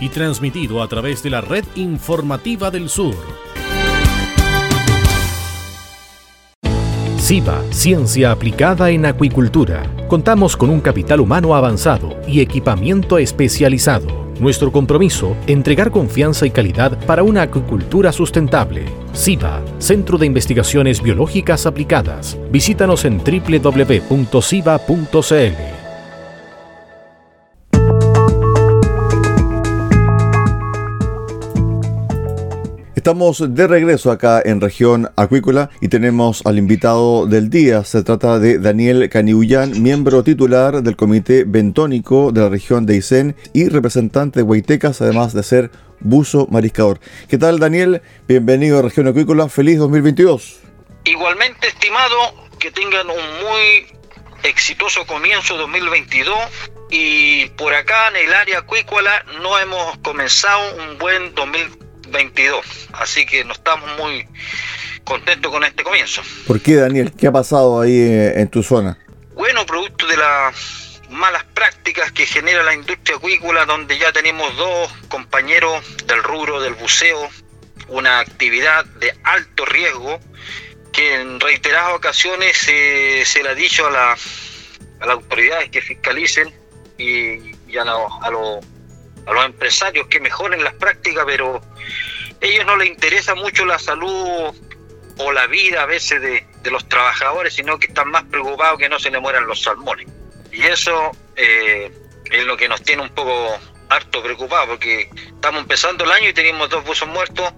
y 0.00 0.08
transmitido 0.08 0.82
a 0.82 0.88
través 0.88 1.22
de 1.22 1.30
la 1.30 1.40
red 1.40 1.64
informativa 1.76 2.70
del 2.70 2.88
sur. 2.88 3.14
SIBA, 7.28 7.62
Ciencia 7.72 8.30
Aplicada 8.30 8.88
en 8.88 9.04
Acuicultura. 9.04 9.82
Contamos 10.08 10.56
con 10.56 10.70
un 10.70 10.80
capital 10.80 11.20
humano 11.20 11.54
avanzado 11.54 12.18
y 12.26 12.40
equipamiento 12.40 13.18
especializado. 13.18 14.28
Nuestro 14.40 14.72
compromiso, 14.72 15.36
entregar 15.46 15.90
confianza 15.90 16.46
y 16.46 16.50
calidad 16.50 16.98
para 17.04 17.22
una 17.22 17.42
acuicultura 17.42 18.12
sustentable. 18.12 18.86
SIBA, 19.12 19.62
Centro 19.78 20.16
de 20.16 20.24
Investigaciones 20.24 21.02
Biológicas 21.02 21.66
Aplicadas. 21.66 22.38
Visítanos 22.50 23.04
en 23.04 23.18
www.siba.cl. 23.18 24.18
Estamos 33.08 33.54
de 33.54 33.66
regreso 33.66 34.10
acá 34.10 34.42
en 34.44 34.60
región 34.60 35.10
acuícola 35.16 35.70
y 35.80 35.88
tenemos 35.88 36.42
al 36.44 36.58
invitado 36.58 37.24
del 37.24 37.48
día. 37.48 37.82
Se 37.82 38.02
trata 38.02 38.38
de 38.38 38.58
Daniel 38.58 39.08
Caniullán, 39.08 39.82
miembro 39.82 40.22
titular 40.22 40.82
del 40.82 40.94
Comité 40.94 41.44
Bentónico 41.46 42.32
de 42.32 42.42
la 42.42 42.50
región 42.50 42.84
de 42.84 42.96
Aysén 42.96 43.34
y 43.54 43.70
representante 43.70 44.40
de 44.40 44.42
Huaytecas, 44.42 45.00
además 45.00 45.32
de 45.32 45.42
ser 45.42 45.70
buzo 46.00 46.48
mariscador. 46.50 47.00
¿Qué 47.30 47.38
tal 47.38 47.58
Daniel? 47.58 48.02
Bienvenido 48.28 48.78
a 48.78 48.82
región 48.82 49.08
acuícola. 49.08 49.48
Feliz 49.48 49.78
2022. 49.78 50.58
Igualmente, 51.06 51.68
estimado, 51.68 52.14
que 52.58 52.70
tengan 52.72 53.06
un 53.08 53.16
muy 53.16 53.86
exitoso 54.42 55.06
comienzo 55.06 55.56
2022 55.56 56.36
y 56.90 57.46
por 57.56 57.72
acá 57.72 58.08
en 58.08 58.28
el 58.28 58.34
área 58.34 58.58
acuícola 58.58 59.24
no 59.40 59.58
hemos 59.58 59.96
comenzado 60.02 60.60
un 60.74 60.98
buen 60.98 61.34
2022 61.34 61.87
22. 62.10 62.64
Así 62.92 63.26
que 63.26 63.44
no 63.44 63.52
estamos 63.52 63.88
muy 63.98 64.26
contentos 65.04 65.50
con 65.50 65.64
este 65.64 65.82
comienzo. 65.82 66.22
¿Por 66.46 66.60
qué, 66.60 66.76
Daniel? 66.76 67.12
¿Qué 67.16 67.26
ha 67.26 67.32
pasado 67.32 67.80
ahí 67.80 67.96
eh, 67.96 68.40
en 68.40 68.48
tu 68.48 68.62
zona? 68.62 68.98
Bueno, 69.34 69.64
producto 69.66 70.06
de 70.06 70.16
las 70.16 71.00
malas 71.10 71.44
prácticas 71.54 72.12
que 72.12 72.26
genera 72.26 72.62
la 72.62 72.74
industria 72.74 73.16
acuícola, 73.16 73.64
donde 73.64 73.98
ya 73.98 74.12
tenemos 74.12 74.54
dos 74.56 74.92
compañeros 75.08 75.82
del 76.06 76.22
rubro 76.22 76.60
del 76.60 76.74
buceo, 76.74 77.28
una 77.88 78.20
actividad 78.20 78.84
de 78.84 79.14
alto 79.24 79.64
riesgo, 79.64 80.20
que 80.92 81.14
en 81.14 81.40
reiteradas 81.40 81.94
ocasiones 81.94 82.56
se 82.56 83.42
le 83.42 83.48
ha 83.48 83.54
dicho 83.54 83.86
a, 83.86 83.90
la, 83.90 84.12
a 84.12 85.06
las 85.06 85.14
autoridades 85.14 85.70
que 85.70 85.80
fiscalicen 85.80 86.52
y, 86.98 87.76
a, 87.78 87.82
a 87.82 88.30
los 88.30 88.64
a 89.28 89.32
los 89.32 89.44
empresarios 89.44 90.06
que 90.06 90.20
mejoren 90.20 90.64
las 90.64 90.74
prácticas, 90.74 91.24
pero 91.26 91.56
a 91.56 92.46
ellos 92.46 92.64
no 92.64 92.76
les 92.76 92.88
interesa 92.88 93.34
mucho 93.34 93.66
la 93.66 93.78
salud 93.78 94.54
o 95.18 95.32
la 95.32 95.46
vida 95.46 95.82
a 95.82 95.86
veces 95.86 96.22
de, 96.22 96.46
los 96.70 96.86
trabajadores, 96.88 97.54
sino 97.54 97.78
que 97.78 97.86
están 97.86 98.10
más 98.10 98.24
preocupados 98.24 98.78
que 98.78 98.90
no 98.90 98.98
se 98.98 99.10
le 99.10 99.18
mueran 99.20 99.46
los 99.46 99.62
salmones. 99.62 100.06
Y 100.52 100.62
eso 100.64 101.12
eh, 101.34 101.90
es 102.30 102.44
lo 102.44 102.58
que 102.58 102.68
nos 102.68 102.82
tiene 102.82 103.02
un 103.02 103.08
poco 103.08 103.58
harto 103.88 104.22
preocupados, 104.22 104.68
porque 104.68 105.08
estamos 105.26 105.62
empezando 105.62 106.04
el 106.04 106.12
año 106.12 106.28
y 106.28 106.34
tenemos 106.34 106.68
dos 106.68 106.84
buzos 106.84 107.08
muertos. 107.08 107.52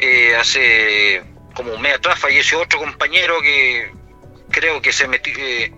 Eh, 0.00 0.34
hace 0.34 1.22
como 1.54 1.74
un 1.74 1.80
mes 1.80 1.94
atrás 1.94 2.18
falleció 2.18 2.60
otro 2.60 2.80
compañero 2.80 3.40
que 3.42 3.92
creo 4.50 4.82
que 4.82 4.92
se 4.92 5.06
metió, 5.06 5.32
eh, 5.36 5.72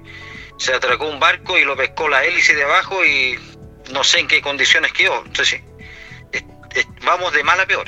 se 0.57 0.73
atracó 0.73 1.07
un 1.07 1.21
barco 1.21 1.59
y 1.59 1.65
lo 1.65 1.77
pescó 1.77 2.09
la 2.09 2.25
hélice 2.25 2.55
de 2.55 2.65
abajo 2.65 3.05
y 3.05 3.39
no 3.93 4.05
sé 4.05 4.21
en 4.21 4.29
qué 4.29 4.41
condiciones 4.41 4.93
quedó. 4.93 5.25
Entonces, 5.25 5.61
vamos 7.05 7.33
de 7.33 7.45
mal 7.45 7.61
a 7.61 7.67
peor. 7.67 7.87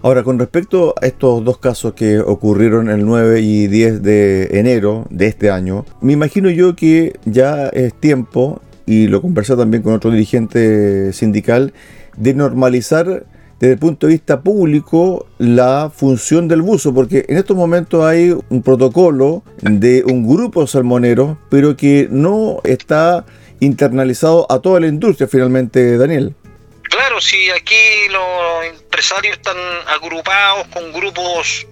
Ahora, 0.00 0.22
con 0.22 0.38
respecto 0.38 0.94
a 1.02 1.06
estos 1.06 1.44
dos 1.44 1.58
casos 1.58 1.94
que 1.94 2.20
ocurrieron 2.20 2.88
el 2.88 3.04
9 3.04 3.40
y 3.40 3.66
10 3.66 4.02
de 4.02 4.48
enero 4.52 5.06
de 5.10 5.26
este 5.26 5.50
año, 5.50 5.84
me 6.00 6.12
imagino 6.12 6.50
yo 6.50 6.76
que 6.76 7.18
ya 7.24 7.66
es 7.68 7.98
tiempo, 7.98 8.62
y 8.86 9.08
lo 9.08 9.20
conversé 9.20 9.56
también 9.56 9.82
con 9.82 9.94
otro 9.94 10.12
dirigente 10.12 11.12
sindical, 11.12 11.74
de 12.16 12.32
normalizar 12.32 13.26
desde 13.60 13.72
el 13.72 13.78
punto 13.78 14.06
de 14.06 14.12
vista 14.14 14.40
público 14.40 15.26
la 15.38 15.90
función 15.94 16.48
del 16.48 16.62
buzo, 16.62 16.94
porque 16.94 17.24
en 17.28 17.38
estos 17.38 17.56
momentos 17.56 18.04
hay 18.04 18.36
un 18.48 18.62
protocolo 18.62 19.42
de 19.60 20.04
un 20.04 20.28
grupo 20.28 20.66
salmonero, 20.66 21.38
pero 21.50 21.76
que 21.76 22.08
no 22.10 22.60
está 22.64 23.24
internalizado 23.60 24.46
a 24.50 24.60
toda 24.60 24.80
la 24.80 24.86
industria 24.86 25.26
finalmente, 25.26 25.96
Daniel. 25.98 26.34
Claro, 26.82 27.20
si 27.20 27.50
aquí 27.50 27.74
los 28.10 28.80
empresarios 28.80 29.36
están 29.36 29.56
agrupados 29.86 30.66
con 30.68 30.92
grupos 30.92 31.66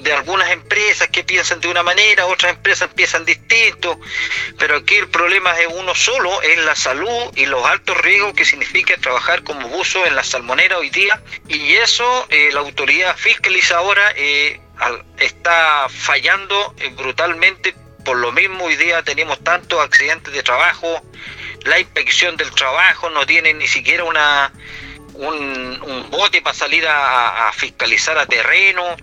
de 0.00 0.12
algunas 0.12 0.50
empresas 0.50 1.08
que 1.08 1.24
piensan 1.24 1.60
de 1.60 1.68
una 1.68 1.82
manera, 1.82 2.26
otras 2.26 2.52
empresas 2.52 2.88
piensan 2.94 3.24
distinto, 3.24 3.98
pero 4.58 4.76
aquí 4.76 4.96
el 4.96 5.08
problema 5.08 5.58
es 5.60 5.68
uno 5.70 5.94
solo, 5.94 6.40
es 6.42 6.58
la 6.64 6.74
salud 6.74 7.32
y 7.34 7.46
los 7.46 7.64
altos 7.64 7.96
riesgos 7.98 8.34
que 8.34 8.44
significa 8.44 8.96
trabajar 8.98 9.42
como 9.42 9.68
buzo 9.68 10.06
en 10.06 10.16
la 10.16 10.24
salmonera 10.24 10.78
hoy 10.78 10.90
día, 10.90 11.20
y 11.48 11.72
eso 11.74 12.26
eh, 12.30 12.50
la 12.52 12.60
autoridad 12.60 13.16
fiscalizadora 13.16 14.12
eh, 14.16 14.60
está 15.18 15.88
fallando 15.88 16.74
eh, 16.78 16.90
brutalmente. 16.96 17.74
Por 18.04 18.16
lo 18.16 18.32
mismo 18.32 18.64
hoy 18.64 18.76
día 18.76 19.02
tenemos 19.02 19.42
tantos 19.42 19.80
accidentes 19.80 20.32
de 20.32 20.42
trabajo, 20.42 21.02
la 21.64 21.78
inspección 21.78 22.36
del 22.36 22.50
trabajo 22.52 23.10
no 23.10 23.26
tiene 23.26 23.52
ni 23.52 23.66
siquiera 23.66 24.04
una 24.04 24.52
un, 25.18 26.06
bote 26.10 26.40
para 26.42 26.54
salir 26.54 26.86
a, 26.88 27.50
fiscalizar 27.52 28.18
a 28.18 28.26
terreno, 28.26 28.96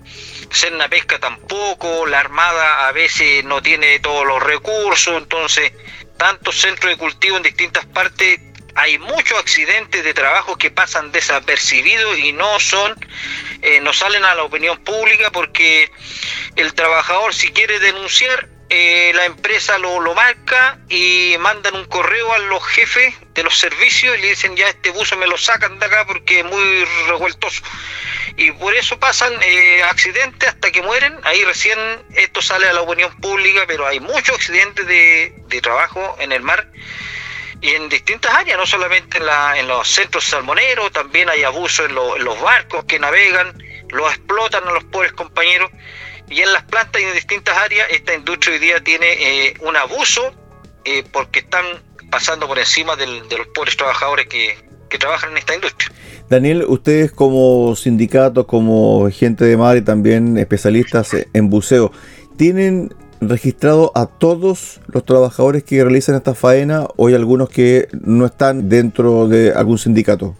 una 0.73 0.87
Pesca 0.87 1.19
tampoco, 1.19 2.05
la 2.05 2.19
Armada 2.19 2.87
a 2.87 2.91
veces 2.91 3.43
no 3.43 3.61
tiene 3.61 3.99
todos 3.99 4.25
los 4.25 4.41
recursos, 4.41 5.15
entonces 5.17 5.73
tantos 6.17 6.55
centros 6.55 6.91
de 6.91 6.97
cultivo 6.97 7.37
en 7.37 7.43
distintas 7.43 7.85
partes 7.85 8.39
hay 8.75 8.97
muchos 8.97 9.39
accidentes 9.39 10.03
de 10.03 10.13
trabajo 10.13 10.57
que 10.57 10.69
pasan 10.69 11.11
desapercibidos 11.11 12.17
y 12.17 12.33
no 12.33 12.59
son, 12.59 12.93
eh, 13.61 13.79
no 13.81 13.93
salen 13.93 14.23
a 14.25 14.35
la 14.35 14.43
opinión 14.43 14.77
pública 14.83 15.31
porque 15.31 15.91
el 16.55 16.73
trabajador 16.73 17.33
si 17.33 17.51
quiere 17.51 17.79
denunciar 17.79 18.49
eh, 18.69 19.11
la 19.13 19.25
empresa 19.25 19.77
lo, 19.77 19.99
lo, 19.99 20.15
marca 20.15 20.79
y 20.89 21.35
mandan 21.39 21.75
un 21.75 21.85
correo 21.85 22.33
a 22.33 22.39
los 22.39 22.63
jefes 22.65 23.13
de 23.33 23.43
los 23.43 23.57
servicios 23.57 24.17
y 24.17 24.21
le 24.21 24.29
dicen 24.29 24.55
ya 24.55 24.67
este 24.67 24.89
buzo 24.89 25.15
me 25.17 25.27
lo 25.27 25.37
sacan 25.37 25.77
de 25.77 25.85
acá 25.85 26.05
porque 26.07 26.39
es 26.39 26.45
muy 26.45 26.85
revueltoso. 27.07 27.61
Y 28.37 28.51
por 28.51 28.73
eso 28.73 28.99
pasan 28.99 29.33
eh, 29.41 29.83
accidentes 29.83 30.49
hasta 30.49 30.71
que 30.71 30.81
mueren. 30.81 31.15
Ahí 31.23 31.43
recién 31.45 31.79
esto 32.15 32.41
sale 32.41 32.67
a 32.67 32.73
la 32.73 32.81
opinión 32.81 33.15
pública, 33.21 33.63
pero 33.67 33.87
hay 33.87 33.99
muchos 33.99 34.35
accidentes 34.35 34.85
de, 34.87 35.33
de 35.47 35.61
trabajo 35.61 36.15
en 36.19 36.31
el 36.31 36.41
mar 36.41 36.67
y 37.61 37.69
en 37.73 37.89
distintas 37.89 38.33
áreas, 38.33 38.57
no 38.57 38.65
solamente 38.65 39.17
en, 39.17 39.25
la, 39.25 39.57
en 39.57 39.67
los 39.67 39.87
centros 39.87 40.25
salmoneros, 40.25 40.91
también 40.91 41.29
hay 41.29 41.43
abuso 41.43 41.85
en, 41.85 41.91
en 41.91 42.23
los 42.23 42.39
barcos 42.41 42.85
que 42.85 42.99
navegan, 42.99 43.57
los 43.89 44.11
explotan 44.11 44.67
a 44.67 44.71
los 44.71 44.83
pobres 44.85 45.13
compañeros 45.13 45.71
y 46.29 46.41
en 46.41 46.51
las 46.53 46.63
plantas 46.63 47.01
y 47.01 47.05
en 47.05 47.13
distintas 47.13 47.57
áreas 47.57 47.87
esta 47.91 48.13
industria 48.13 48.55
hoy 48.55 48.59
día 48.59 48.83
tiene 48.83 49.05
eh, 49.07 49.53
un 49.61 49.75
abuso 49.75 50.33
eh, 50.83 51.03
porque 51.11 51.39
están 51.39 51.65
pasando 52.09 52.47
por 52.47 52.59
encima 52.59 52.95
de 52.95 53.07
los 53.07 53.47
pobres 53.53 53.75
trabajadores 53.77 54.27
que, 54.27 54.57
que 54.89 54.97
trabajan 54.97 55.31
en 55.31 55.37
esta 55.37 55.55
industria. 55.55 55.91
Daniel, 56.29 56.65
ustedes 56.67 57.11
como 57.11 57.75
sindicato, 57.75 58.47
como 58.47 59.09
gente 59.11 59.45
de 59.45 59.57
mar 59.57 59.77
y 59.77 59.81
también 59.81 60.37
especialistas 60.37 61.11
en 61.33 61.49
buceo, 61.49 61.91
¿tienen 62.37 62.93
registrado 63.21 63.91
a 63.95 64.07
todos 64.07 64.81
los 64.87 65.05
trabajadores 65.05 65.63
que 65.63 65.83
realizan 65.83 66.15
esta 66.15 66.33
faena 66.33 66.87
o 66.95 67.07
hay 67.07 67.15
algunos 67.15 67.49
que 67.49 67.87
no 68.01 68.25
están 68.25 68.69
dentro 68.69 69.27
de 69.27 69.53
algún 69.53 69.77
sindicato? 69.77 70.35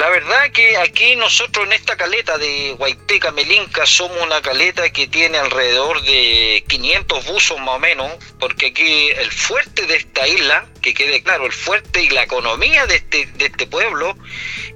La 0.00 0.08
verdad 0.08 0.50
que 0.50 0.78
aquí 0.78 1.14
nosotros 1.14 1.66
en 1.66 1.74
esta 1.74 1.94
caleta 1.94 2.38
de 2.38 2.74
Guaiteca 2.78 3.32
Melinca 3.32 3.84
somos 3.84 4.16
una 4.22 4.40
caleta 4.40 4.90
que 4.90 5.06
tiene 5.06 5.36
alrededor 5.36 6.00
de 6.00 6.64
500 6.68 7.26
buzos 7.26 7.58
más 7.58 7.76
o 7.76 7.78
menos, 7.80 8.10
porque 8.38 8.68
aquí 8.68 9.10
el 9.10 9.30
fuerte 9.30 9.84
de 9.86 9.96
esta 9.96 10.26
isla, 10.26 10.66
que 10.80 10.94
quede 10.94 11.22
claro, 11.22 11.44
el 11.44 11.52
fuerte 11.52 12.02
y 12.02 12.08
la 12.08 12.22
economía 12.22 12.86
de 12.86 12.96
este, 12.96 13.26
de 13.26 13.44
este 13.44 13.66
pueblo 13.66 14.16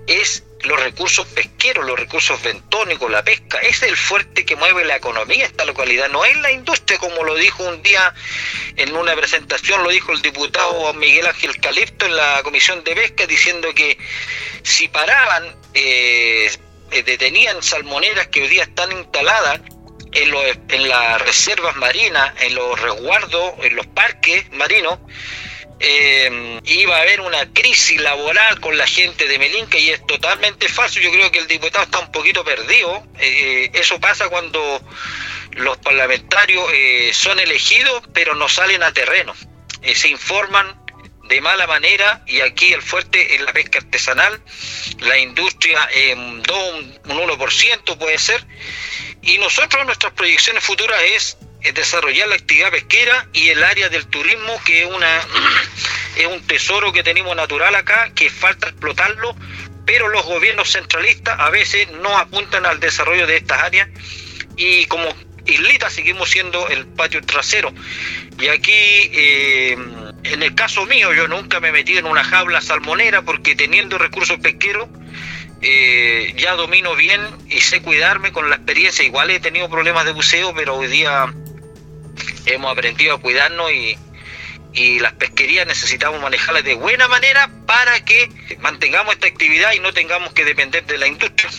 es 0.06 0.44
los 0.64 0.80
recursos 0.80 1.26
pesqueros, 1.26 1.84
los 1.84 1.98
recursos 1.98 2.42
bentónicos, 2.42 3.10
la 3.10 3.22
pesca. 3.22 3.58
es 3.58 3.82
el 3.82 3.96
fuerte 3.96 4.44
que 4.44 4.56
mueve 4.56 4.84
la 4.84 4.96
economía 4.96 5.44
esta 5.44 5.64
localidad, 5.64 6.08
no 6.08 6.24
es 6.24 6.36
la 6.38 6.50
industria, 6.52 6.98
como 6.98 7.24
lo 7.24 7.34
dijo 7.34 7.62
un 7.64 7.82
día 7.82 8.14
en 8.76 8.94
una 8.96 9.14
presentación, 9.14 9.82
lo 9.82 9.90
dijo 9.90 10.12
el 10.12 10.22
diputado 10.22 10.92
Miguel 10.94 11.26
Ángel 11.26 11.58
Calipto 11.60 12.06
en 12.06 12.16
la 12.16 12.42
Comisión 12.42 12.82
de 12.84 12.94
Pesca, 12.94 13.26
diciendo 13.26 13.74
que 13.74 13.98
si 14.62 14.88
paraban, 14.88 15.54
eh, 15.74 16.50
eh, 16.90 17.02
detenían 17.02 17.62
salmoneras 17.62 18.28
que 18.28 18.42
hoy 18.42 18.48
día 18.48 18.62
están 18.62 18.92
instaladas 18.92 19.60
en, 20.12 20.34
en 20.68 20.88
las 20.88 21.20
reservas 21.22 21.76
marinas, 21.76 22.32
en 22.40 22.54
los 22.54 22.80
resguardos, 22.80 23.54
en 23.62 23.76
los 23.76 23.86
parques 23.88 24.50
marinos, 24.52 24.98
eh, 25.80 26.60
iba 26.64 26.96
a 26.96 27.00
haber 27.00 27.20
una 27.20 27.52
crisis 27.52 28.00
laboral 28.00 28.60
con 28.60 28.76
la 28.78 28.86
gente 28.86 29.26
de 29.26 29.38
Melinca 29.38 29.78
y 29.78 29.90
es 29.90 30.06
totalmente 30.06 30.68
falso. 30.68 31.00
Yo 31.00 31.10
creo 31.10 31.30
que 31.30 31.40
el 31.40 31.46
diputado 31.46 31.84
está 31.84 31.98
un 31.98 32.12
poquito 32.12 32.44
perdido. 32.44 33.06
Eh, 33.18 33.70
eso 33.74 34.00
pasa 34.00 34.28
cuando 34.28 34.82
los 35.52 35.76
parlamentarios 35.78 36.64
eh, 36.72 37.10
son 37.12 37.38
elegidos 37.38 38.02
pero 38.12 38.34
no 38.34 38.48
salen 38.48 38.82
a 38.82 38.92
terreno. 38.92 39.34
se 39.94 40.08
informan 40.08 40.80
de 41.28 41.40
mala 41.40 41.66
manera 41.66 42.22
y 42.26 42.40
aquí 42.40 42.72
el 42.72 42.82
fuerte 42.82 43.36
en 43.36 43.44
la 43.44 43.52
pesca 43.52 43.78
artesanal, 43.78 44.42
la 45.00 45.18
industria 45.18 45.88
en 45.92 46.42
2, 46.42 46.74
un 47.06 47.18
1% 47.18 47.98
puede 47.98 48.18
ser. 48.18 48.46
Y 49.22 49.38
nosotros 49.38 49.86
nuestras 49.86 50.12
proyecciones 50.12 50.62
futuras 50.62 51.00
es 51.02 51.38
desarrollar 51.72 52.28
la 52.28 52.34
actividad 52.34 52.70
pesquera 52.70 53.28
y 53.32 53.48
el 53.48 53.62
área 53.62 53.88
del 53.88 54.06
turismo, 54.06 54.60
que 54.64 54.82
es, 54.82 54.86
una, 54.90 55.18
es 56.16 56.26
un 56.26 56.46
tesoro 56.46 56.92
que 56.92 57.02
tenemos 57.02 57.34
natural 57.34 57.74
acá, 57.74 58.10
que 58.14 58.28
falta 58.30 58.68
explotarlo, 58.68 59.34
pero 59.86 60.08
los 60.08 60.24
gobiernos 60.24 60.70
centralistas 60.70 61.38
a 61.38 61.50
veces 61.50 61.90
no 61.92 62.16
apuntan 62.18 62.66
al 62.66 62.80
desarrollo 62.80 63.26
de 63.26 63.36
estas 63.36 63.62
áreas 63.62 63.88
y 64.56 64.86
como 64.86 65.08
islita 65.46 65.90
seguimos 65.90 66.30
siendo 66.30 66.68
el 66.68 66.86
patio 66.86 67.20
trasero. 67.22 67.72
Y 68.38 68.48
aquí, 68.48 68.72
eh, 68.72 69.76
en 70.24 70.42
el 70.42 70.54
caso 70.54 70.86
mío, 70.86 71.12
yo 71.12 71.28
nunca 71.28 71.60
me 71.60 71.70
metí 71.70 71.96
en 71.96 72.06
una 72.06 72.24
jaula 72.24 72.60
salmonera 72.60 73.22
porque 73.22 73.54
teniendo 73.54 73.98
recursos 73.98 74.38
pesqueros, 74.40 74.88
eh, 75.60 76.34
ya 76.36 76.54
domino 76.56 76.94
bien 76.94 77.20
y 77.48 77.60
sé 77.60 77.80
cuidarme 77.82 78.32
con 78.32 78.50
la 78.50 78.56
experiencia. 78.56 79.04
Igual 79.04 79.30
he 79.30 79.40
tenido 79.40 79.68
problemas 79.68 80.04
de 80.04 80.12
buceo, 80.12 80.54
pero 80.54 80.76
hoy 80.76 80.88
día 80.88 81.32
hemos 82.46 82.70
aprendido 82.72 83.14
a 83.14 83.20
cuidarnos 83.20 83.70
y, 83.72 83.96
y 84.74 84.98
las 84.98 85.12
pesquerías 85.14 85.66
necesitamos 85.66 86.20
manejarlas 86.20 86.64
de 86.64 86.74
buena 86.74 87.08
manera 87.08 87.50
para 87.66 88.04
que 88.04 88.28
mantengamos 88.60 89.14
esta 89.14 89.26
actividad 89.26 89.72
y 89.74 89.80
no 89.80 89.92
tengamos 89.92 90.32
que 90.32 90.44
depender 90.44 90.84
de 90.86 90.98
la 90.98 91.06
industria. 91.06 91.50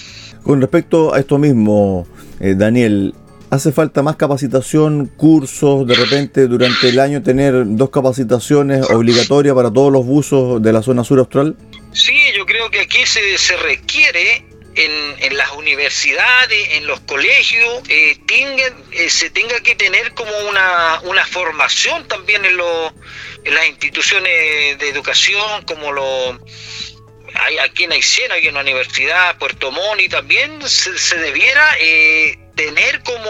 Con 0.43 0.61
respecto 0.61 1.13
a 1.13 1.19
esto 1.19 1.37
mismo, 1.37 2.07
eh, 2.39 2.53
Daniel, 2.55 3.15
¿hace 3.49 3.71
falta 3.71 4.03
más 4.03 4.15
capacitación, 4.15 5.07
cursos, 5.07 5.87
de 5.87 5.95
repente 5.95 6.47
durante 6.47 6.89
el 6.89 6.99
año 6.99 7.23
tener 7.23 7.63
dos 7.65 7.89
capacitaciones 7.89 8.89
obligatorias 8.89 9.55
para 9.55 9.71
todos 9.71 9.91
los 9.91 10.05
buzos 10.05 10.61
de 10.61 10.73
la 10.73 10.83
zona 10.83 11.03
sur 11.03 11.19
austral? 11.19 11.55
Sí, 11.93 12.13
yo 12.37 12.45
creo 12.45 12.69
que 12.69 12.81
aquí 12.81 13.05
se, 13.05 13.37
se 13.37 13.55
requiere 13.57 14.45
en, 14.75 15.37
las 15.37 15.51
universidades, 15.51 16.69
en 16.71 16.87
los 16.87 16.99
colegios, 17.01 17.81
eh, 17.89 18.17
eh, 18.91 19.09
se 19.09 19.29
tenga 19.29 19.59
que 19.61 19.75
tener 19.75 20.13
como 20.13 20.37
una, 20.49 20.99
una 21.03 21.25
formación 21.25 22.07
también 22.07 22.45
en, 22.45 22.59
en 23.43 23.53
las 23.53 23.67
instituciones 23.67 24.77
de 24.77 24.89
educación, 24.89 25.63
como 25.63 25.91
lo 25.91 26.39
hay 27.37 27.57
aquí 27.57 27.83
en 27.83 27.91
Aysén, 27.91 28.31
hay 28.31 28.47
una 28.47 28.61
universidad, 28.61 29.37
Puerto 29.37 29.71
Montt, 29.71 30.01
y 30.01 30.09
también 30.09 30.61
se, 30.69 31.17
debiera 31.17 31.75
eh, 31.79 32.37
tener 32.55 33.03
como 33.03 33.29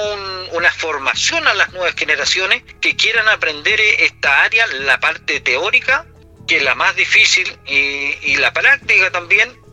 una 0.52 0.72
formación 0.72 1.48
a 1.48 1.56
las 1.56 1.72
nuevas 1.74 1.96
generaciones 1.96 2.62
que 2.82 2.96
quieran 2.96 3.28
aprender 3.28 3.80
esta 3.80 4.44
área, 4.44 4.68
la 4.68 5.00
parte 5.00 5.40
teórica, 5.40 6.06
que 6.48 6.58
es 6.58 6.64
la 6.64 6.76
más 6.76 6.96
difícil, 6.96 7.58
y 7.66 8.36
la 8.38 8.54
práctica 8.54 9.10
también, 9.10 9.65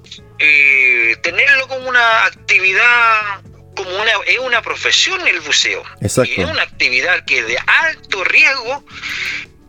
eh, 0.44 1.16
tenerlo 1.22 1.68
como 1.68 1.88
una 1.88 2.24
actividad, 2.24 3.40
como 3.76 3.90
una, 3.90 4.10
es 4.26 4.38
una 4.40 4.60
profesión 4.60 5.24
el 5.26 5.40
buceo. 5.40 5.84
es 6.00 6.18
una 6.18 6.62
actividad 6.62 7.24
que 7.24 7.38
es 7.38 7.46
de 7.46 7.58
alto 7.58 8.24
riesgo, 8.24 8.84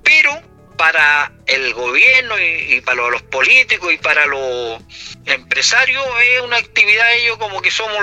pero 0.03 0.41
para 0.77 1.31
el 1.45 1.75
gobierno 1.75 2.39
y, 2.39 2.81
para 2.81 3.07
los 3.09 3.21
políticos 3.21 3.93
y 3.93 3.97
para 3.97 4.25
los 4.25 4.81
empresarios 5.25 6.03
es 6.25 6.41
una 6.41 6.57
actividad 6.57 7.13
ellos 7.13 7.37
como 7.37 7.61
que 7.61 7.69
somos 7.69 8.01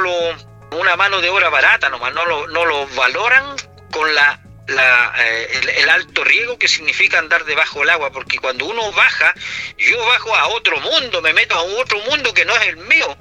una 0.70 0.94
mano 0.94 1.20
de 1.20 1.28
obra 1.28 1.48
barata 1.48 1.88
nomás, 1.88 2.14
no 2.14 2.24
lo, 2.24 2.46
no 2.46 2.64
lo 2.64 2.86
valoran 2.94 3.56
con 3.90 4.14
la 4.14 4.40
la, 4.70 5.14
eh, 5.18 5.60
el, 5.78 5.88
alto 5.88 6.24
riesgo 6.24 6.58
que 6.58 6.68
significa 6.68 7.18
andar 7.18 7.44
debajo 7.44 7.80
del 7.80 7.90
agua, 7.90 8.10
porque 8.10 8.38
cuando 8.38 8.66
uno 8.66 8.92
baja, 8.92 9.34
yo 9.76 10.04
bajo 10.06 10.34
a 10.34 10.48
otro 10.48 10.80
mundo, 10.80 11.20
me 11.22 11.32
meto 11.32 11.54
a 11.54 11.62
otro 11.62 11.98
mundo 12.00 12.32
que 12.32 12.44
no 12.44 12.54
es 12.56 12.68
el 12.68 12.76
mío. 12.76 13.16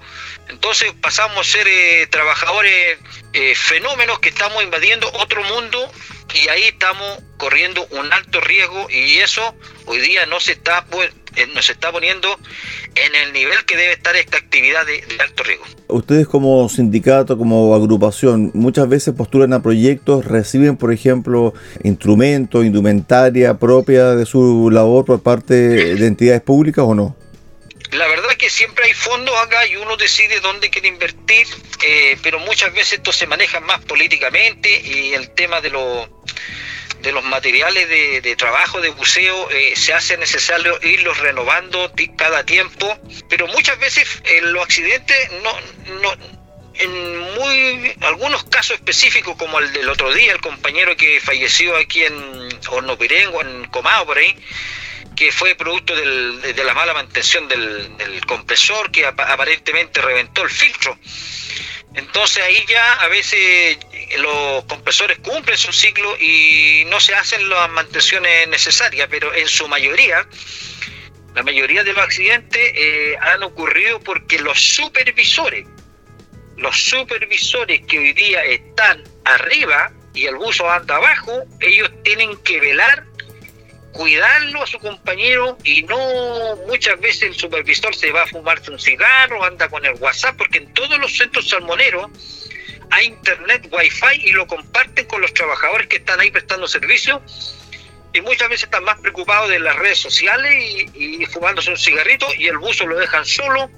Entonces 0.48 0.94
pasamos 1.01 1.48
a 1.48 1.51
ser 1.51 1.68
eh, 1.68 2.07
trabajadores 2.07 2.98
eh, 3.34 3.56
fenómenos 3.56 4.19
que 4.19 4.30
estamos 4.30 4.63
invadiendo 4.63 5.12
otro 5.13 5.44
mundo 5.44 5.92
y 6.34 6.48
ahí 6.50 6.64
estamos 6.64 7.20
corriendo 7.38 7.86
un 7.92 8.12
alto 8.12 8.40
riesgo 8.42 8.88
y 8.90 9.18
eso 9.18 9.42
hoy 9.86 10.00
día 10.00 10.26
no 10.26 10.40
se 10.40 10.54
está 10.54 10.86
pues, 10.90 11.10
no 11.54 11.60
está 11.60 11.92
poniendo 11.92 12.28
en 12.96 13.16
el 13.16 13.34
nivel 13.34 13.58
que 13.66 13.78
debe 13.78 13.94
estar 13.94 14.16
esta 14.16 14.38
actividad 14.38 14.86
de, 14.86 15.02
alto 15.22 15.44
riesgo. 15.44 15.66
Ustedes 15.88 16.28
como 16.28 16.68
sindicato, 16.70 17.38
como 17.38 17.74
agrupación, 17.74 18.52
muchas 18.54 18.90
veces 18.90 19.14
postulan 19.16 19.54
a 19.54 19.62
proyectos, 19.62 20.26
reciben, 20.26 20.78
por 20.78 20.92
ejemplo, 20.92 21.54
instrumentos, 21.84 22.66
indumentaria 22.66 23.58
propia 23.58 24.16
de 24.16 24.26
su 24.26 24.70
labor 24.70 25.06
por 25.06 25.22
parte 25.22 25.54
de 25.54 26.08
entidades 26.08 26.42
públicas 26.42 26.86
o 26.88 26.94
no? 26.94 27.16
La 27.91 28.07
verdad 28.07 28.31
es 28.31 28.38
que 28.38 28.50
siempre 28.50 28.86
hay 28.86 28.94
fondos 28.94 29.36
acá 29.38 29.65
y 29.65 29.75
uno 29.75 29.97
decide 29.97 30.39
dónde 30.41 30.69
quiere 30.69 30.89
invertir, 30.89 31.47
eh, 31.83 32.18
pero 32.21 32.39
muchas 32.39 32.71
veces 32.71 32.94
esto 32.94 33.12
se 33.12 33.25
maneja 33.25 33.59
más 33.62 33.83
políticamente 33.86 34.69
y 34.80 35.13
el 35.13 35.31
tema 35.31 35.59
de 35.62 35.71
los 35.71 36.09
de 37.01 37.13
los 37.13 37.24
materiales 37.24 37.88
de, 37.88 38.36
trabajo 38.36 38.81
de 38.81 38.89
buceo 38.89 39.50
eh, 39.51 39.74
se 39.75 39.94
hace 39.94 40.18
necesario 40.18 40.77
irlos 40.83 41.18
renovando 41.19 41.91
cada 42.18 42.45
tiempo, 42.45 42.99
pero 43.30 43.47
muchas 43.47 43.80
veces 43.80 44.21
eh, 44.25 44.42
los 44.42 44.61
accidentes 44.64 45.31
no, 45.42 46.02
no 46.02 46.14
en 46.73 47.19
muy 47.35 47.94
algunos 48.02 48.44
casos 48.45 48.75
específicos 48.75 49.35
como 49.37 49.59
el 49.59 49.71
del 49.73 49.90
otro 49.90 50.14
día 50.14 50.33
el 50.33 50.42
compañero 50.42 50.95
que 50.95 51.19
falleció 51.21 51.75
aquí 51.75 52.04
en 52.04 52.59
Hornopirengo 52.69 53.42
en 53.42 53.66
Comado 53.66 54.06
por 54.06 54.18
ahí 54.18 54.35
que 55.19 55.33
fue 55.33 55.54
producto 55.54 55.94
de 55.94 56.64
la 56.64 56.73
mala 56.73 56.94
mantención 56.94 57.45
del, 57.49 58.26
compresor 58.26 58.90
que 58.90 59.06
aparentemente 59.06 60.02
reventó 60.02 60.44
el 60.44 60.49
filtro. 60.49 60.97
Entonces 61.94 62.42
ahí 62.42 62.64
ya 62.69 62.94
a 62.94 63.07
veces 63.09 63.78
los 64.19 64.64
compresores 64.64 65.19
cumplen 65.19 65.57
su 65.57 65.73
ciclo 65.73 66.16
y 66.21 66.85
no 66.88 67.02
se 67.02 67.16
hacen 67.16 67.49
las 67.49 67.69
mantenciones 67.69 68.47
necesarias, 68.47 69.09
pero 69.11 69.33
en 69.33 69.45
su 69.49 69.68
mayoría, 69.68 70.26
la 71.35 71.44
mayoría 71.44 71.83
de 71.83 71.92
los 71.92 72.02
accidentes 72.02 72.71
eh, 72.73 73.18
han 73.19 73.44
ocurrido 73.44 73.99
porque 73.99 74.40
los 74.40 74.57
supervisores, 74.57 75.68
los 76.56 76.81
supervisores 76.81 77.81
que 77.88 77.99
hoy 77.99 78.14
día 78.14 78.45
están 78.45 79.04
arriba 79.26 79.92
y 80.14 80.28
el 80.28 80.35
buzo 80.35 80.71
anda 80.71 80.95
abajo, 80.95 81.44
ellos 81.59 81.92
tienen 82.06 82.38
que 82.38 82.61
velar 82.61 83.08
cuidarlo 83.92 84.64
a 84.64 84.68
su 84.68 84.80
compañero 84.80 85.58
y 85.64 85.84
no 85.84 86.56
muchas 86.68 87.00
veces 87.00 87.24
el 87.24 87.36
supervisor 87.36 87.96
se 87.96 88.12
va 88.12 88.24
a 88.24 88.28
fumarse 88.28 88.72
un 88.72 88.80
cigarro, 88.80 89.44
anda 89.44 89.68
con 89.69 89.86
el 89.86 89.94
WhatsApp, 89.96 90.38
porque 90.38 90.60
en 90.60 90.74
todos 90.74 90.98
los 91.00 91.16
centros 91.18 91.50
salmoneros 91.50 92.10
hay 92.92 93.08
internet, 93.08 93.68
wifi 93.72 94.28
y 94.28 94.31
lo 94.31 94.48
comparten 94.48 95.06
con 95.06 95.22
los 95.22 95.34
trabajadores 95.34 95.88
que 95.88 95.98
están 95.98 96.19
ahí 96.19 96.31
prestando 96.31 96.68
servicio 96.68 97.22
y 98.14 98.22
muchas 98.22 98.50
veces 98.50 98.66
están 98.66 98.84
más 98.84 99.00
preocupados 99.00 99.50
de 99.50 99.60
las 99.60 99.76
redes 99.76 100.00
sociales 100.00 100.52
y, 100.96 101.26
fumándose 101.28 101.69
un 101.69 101.78
cigarrito 101.78 102.28
y 102.38 102.48
el 102.48 102.58
buzo 102.58 102.88
lo 102.88 102.98
dejan 102.98 103.26
solo, 103.26 103.69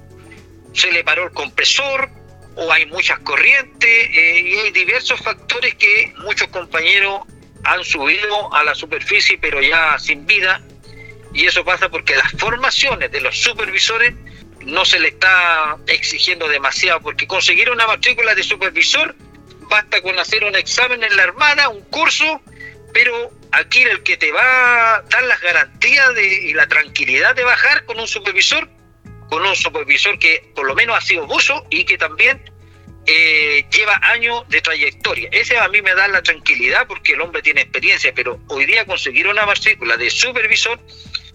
se 0.72 0.90
le 0.90 1.04
paró 1.04 1.24
el 1.24 1.32
compresor 1.32 2.08
o 2.56 2.72
hay 2.72 2.86
muchas 2.86 3.18
corrientes 3.20 3.88
eh, 3.88 4.42
y 4.44 4.58
hay 4.58 4.70
diversos 4.70 5.20
factores 5.20 5.74
que 5.74 6.12
muchos 6.18 6.48
compañeros 6.48 7.22
han 7.64 7.84
subido 7.84 8.52
a 8.54 8.64
la 8.64 8.74
superficie 8.74 9.38
pero 9.38 9.60
ya 9.60 9.98
sin 9.98 10.26
vida. 10.26 10.60
Y 11.34 11.46
eso 11.46 11.64
pasa 11.64 11.88
porque 11.88 12.14
las 12.14 12.30
formaciones 12.32 13.10
de 13.10 13.20
los 13.20 13.38
supervisores 13.38 14.14
no 14.60 14.84
se 14.84 15.00
le 15.00 15.08
está 15.08 15.76
exigiendo 15.86 16.46
demasiado 16.48 17.00
porque 17.00 17.26
conseguir 17.26 17.70
una 17.70 17.86
matrícula 17.86 18.34
de 18.34 18.42
supervisor 18.42 19.16
basta 19.68 20.02
con 20.02 20.18
hacer 20.18 20.44
un 20.44 20.54
examen 20.54 21.02
en 21.02 21.16
la 21.16 21.22
Armada, 21.22 21.68
un 21.70 21.80
curso, 21.84 22.42
pero 22.92 23.32
aquí 23.52 23.82
el 23.82 24.02
que 24.02 24.18
te 24.18 24.30
va 24.30 24.96
a 24.96 25.02
dar 25.02 25.22
las 25.22 25.40
garantías 25.40 26.14
de, 26.14 26.26
y 26.26 26.52
la 26.52 26.66
tranquilidad 26.66 27.34
de 27.34 27.44
bajar 27.44 27.84
con 27.86 27.98
un 27.98 28.06
supervisor 28.06 28.68
con 29.32 29.46
un 29.46 29.56
supervisor 29.56 30.18
que 30.18 30.52
por 30.54 30.66
lo 30.66 30.74
menos 30.74 30.94
ha 30.94 31.00
sido 31.00 31.26
buzo 31.26 31.64
y 31.70 31.84
que 31.84 31.96
también 31.96 32.42
eh, 33.06 33.64
lleva 33.70 33.98
años 34.02 34.44
de 34.48 34.60
trayectoria. 34.60 35.28
Ese 35.32 35.58
a 35.58 35.68
mí 35.68 35.82
me 35.82 35.94
da 35.94 36.06
la 36.08 36.22
tranquilidad 36.22 36.86
porque 36.86 37.12
el 37.12 37.20
hombre 37.20 37.42
tiene 37.42 37.62
experiencia, 37.62 38.12
pero 38.14 38.40
hoy 38.48 38.66
día 38.66 38.84
conseguir 38.84 39.26
una 39.26 39.44
matrícula 39.44 39.96
de 39.96 40.10
supervisor 40.10 40.78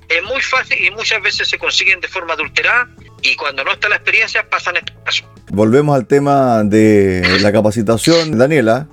es 0.08 0.24
muy 0.24 0.42
fácil 0.42 0.82
y 0.82 0.92
muchas 0.92 1.22
veces 1.22 1.50
se 1.50 1.58
consiguen 1.58 2.00
de 2.00 2.08
forma 2.08 2.34
adulterada 2.34 2.88
y 3.22 3.36
cuando 3.36 3.64
no 3.64 3.74
está 3.74 3.90
la 3.90 3.96
experiencia 3.96 4.50
pasan 4.50 4.78
estos 4.78 4.96
casos. 5.04 5.28
Volvemos 5.50 5.96
al 5.96 6.08
tema 6.08 6.64
de 6.64 7.40
la 7.42 7.52
capacitación, 7.52 8.38
Daniela. 8.38 8.88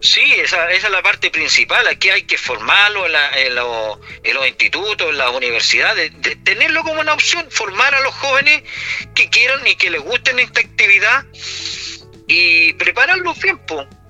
Sí, 0.00 0.22
esa, 0.42 0.70
esa, 0.70 0.86
es 0.86 0.92
la 0.92 1.02
parte 1.02 1.30
principal. 1.30 1.86
Aquí 1.86 2.08
hay 2.08 2.22
que 2.22 2.38
formarlo 2.38 3.06
en, 3.06 3.54
los 3.54 4.46
institutos, 4.48 5.10
en 5.10 5.18
las 5.18 5.30
universidades, 5.30 6.10
de, 6.22 6.36
tenerlo 6.36 6.82
como 6.84 7.02
una 7.02 7.12
opción, 7.12 7.46
formar 7.50 7.94
a 7.94 8.00
los 8.00 8.14
jóvenes 8.14 8.62
que 9.14 9.28
quieran 9.28 9.66
y 9.66 9.74
que 9.74 9.90
les 9.90 10.00
gusten 10.00 10.38
esta 10.38 10.60
actividad 10.60 11.26
y 12.30 12.72
prepararlos 12.74 13.40
bien, 13.40 13.60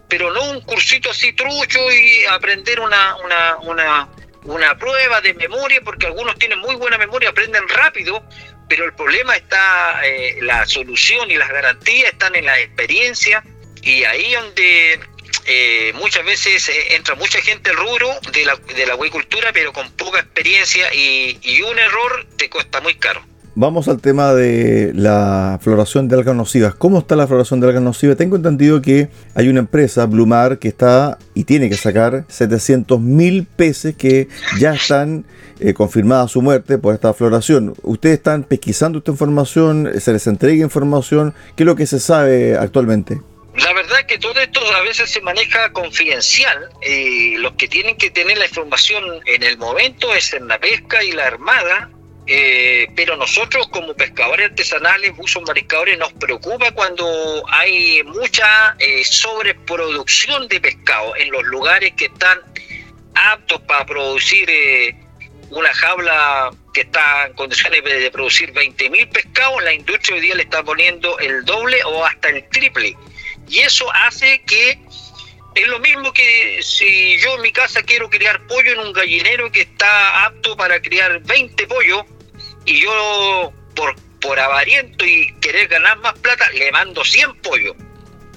pero 0.07 0.31
no 0.31 0.50
un 0.50 0.61
cursito 0.61 1.11
así 1.11 1.33
trucho 1.33 1.81
y 1.91 2.27
aprender 2.27 2.79
una, 2.79 3.17
una, 3.17 3.57
una, 3.62 4.09
una 4.45 4.77
prueba 4.77 5.23
de 5.23 5.33
memoria, 5.33 5.81
porque 5.83 6.07
algunos 6.07 6.39
tienen 6.39 6.59
muy 6.59 6.75
buena 6.75 6.99
memoria, 6.99 7.31
aprenden 7.31 7.67
rápido, 7.67 8.23
pero 8.69 8.85
el 8.85 8.93
problema 8.93 9.37
está, 9.37 10.03
eh, 10.05 10.39
la 10.43 10.67
solución 10.67 11.31
y 11.31 11.37
las 11.37 11.49
garantías 11.49 12.12
están 12.12 12.37
en 12.37 12.45
la 12.45 12.61
experiencia 12.61 13.43
y 13.83 14.05
ahí 14.05 14.35
donde 14.35 15.00
eh, 15.47 15.93
muchas 15.95 16.23
veces 16.27 16.69
eh, 16.69 16.97
entra 16.97 17.15
mucha 17.15 17.41
gente 17.41 17.71
al 17.71 17.77
rubro 17.77 18.11
de 18.33 18.45
la, 18.45 18.57
de 18.57 18.87
la 18.87 18.95
acuicultura, 18.95 19.50
pero 19.55 19.73
con 19.73 19.91
poca 19.93 20.21
experiencia 20.21 20.93
y, 20.93 21.62
un 21.62 21.79
error 21.79 22.27
te 22.37 22.50
cuesta 22.50 22.83
muy 22.83 22.97
caro. 22.97 23.25
Vamos 23.57 23.88
al 23.88 24.00
tema 24.00 24.33
de 24.33 24.92
la 24.95 25.59
floración 25.61 26.07
de 26.07 26.14
algas 26.14 26.37
nocivas. 26.37 26.75
¿Cómo 26.76 27.00
está 27.00 27.16
la 27.16 27.26
floración 27.26 27.61
de 27.61 27.66
algas 27.66 27.83
nocivas? 27.83 28.16
Tengo 28.16 28.37
entendido 28.37 28.80
que 28.80 29.09
hay 29.35 29.49
una 29.49 29.59
empresa, 29.59 30.07
Blumar, 30.07 30.59
que 30.61 30.69
está 30.69 31.19
y 31.35 31.45
tiene 31.45 31.69
que 31.69 31.76
sacar 31.76 32.25
700 32.28 33.00
mil 33.00 33.47
peces 33.47 33.97
que 33.97 34.28
ya 34.61 34.75
están 34.75 35.25
eh, 35.59 35.75
confirmada 35.75 36.28
su 36.28 36.42
muerte 36.42 36.78
por 36.78 36.95
esta 36.95 37.12
floración. 37.12 37.75
¿Ustedes 37.83 38.19
están 38.19 38.45
pesquisando 38.45 38.99
esta 38.99 39.11
información? 39.11 39.90
¿Se 39.99 40.12
les 40.12 40.28
entrega 40.28 40.62
información? 40.62 41.35
¿Qué 41.57 41.64
es 41.64 41.66
lo 41.66 41.75
que 41.75 41.87
se 41.87 41.99
sabe 41.99 42.57
actualmente? 42.57 43.21
La 43.57 43.73
verdad 43.73 43.99
es 43.99 44.07
que 44.07 44.19
todo 44.19 44.38
esto 44.38 44.61
a 44.75 44.83
veces 44.83 45.11
se 45.11 45.21
maneja 45.23 45.73
confidencial. 45.73 46.71
Eh, 46.83 47.35
los 47.38 47.52
que 47.54 47.66
tienen 47.66 47.97
que 47.97 48.11
tener 48.11 48.38
la 48.38 48.47
información 48.47 49.02
en 49.26 49.42
el 49.42 49.59
momento 49.59 50.14
es 50.14 50.33
en 50.35 50.47
la 50.47 50.59
pesca 50.59 51.02
y 51.02 51.11
la 51.11 51.26
armada. 51.26 51.90
Eh, 52.27 52.89
pero 52.95 53.17
nosotros 53.17 53.69
como 53.69 53.95
pescadores 53.95 54.50
artesanales, 54.50 55.17
buzos 55.17 55.43
mariscadores, 55.47 55.99
nos 55.99 56.12
preocupa 56.12 56.71
cuando 56.73 57.43
hay 57.49 58.03
mucha 58.05 58.77
eh, 58.79 59.05
sobreproducción 59.05 60.47
de 60.49 60.61
pescado 60.61 61.17
en 61.17 61.31
los 61.33 61.43
lugares 61.45 61.93
que 61.97 62.05
están 62.07 62.39
aptos 63.15 63.61
para 63.62 63.85
producir 63.85 64.49
una 65.50 65.73
jaula 65.75 66.50
que 66.73 66.83
está 66.83 67.27
en 67.27 67.33
condiciones 67.35 67.83
de 67.83 68.11
producir 68.11 68.53
20.000 68.53 69.09
pescados, 69.11 69.62
la 69.62 69.73
industria 69.73 70.17
hoy 70.17 70.23
día 70.23 70.35
le 70.37 70.45
está 70.45 70.62
poniendo 70.62 71.19
el 71.19 71.45
doble 71.45 71.83
o 71.85 72.05
hasta 72.05 72.29
el 72.29 72.49
triple. 72.49 72.97
Y 73.49 73.59
eso 73.59 73.91
hace 73.93 74.41
que 74.43 74.79
es 75.54 75.66
lo 75.66 75.80
mismo 75.80 76.12
que 76.12 76.61
si 76.62 77.19
yo 77.19 77.35
en 77.35 77.42
mi 77.42 77.52
casa 77.52 77.83
quiero 77.83 78.09
criar 78.09 78.47
pollo 78.47 78.73
en 78.73 78.78
un 78.78 78.92
gallinero 78.92 79.50
que 79.50 79.62
está 79.62 80.26
apto 80.26 80.57
para 80.57 80.80
criar 80.80 81.21
20 81.21 81.66
pollos 81.66 82.04
y 82.64 82.80
yo 82.80 83.52
por, 83.75 83.95
por 84.21 84.38
avariento 84.38 85.04
y 85.04 85.35
querer 85.40 85.69
ganar 85.69 85.99
más 85.99 86.19
plata 86.19 86.49
le 86.50 86.71
mando 86.71 87.04
100 87.04 87.37
pollos. 87.37 87.76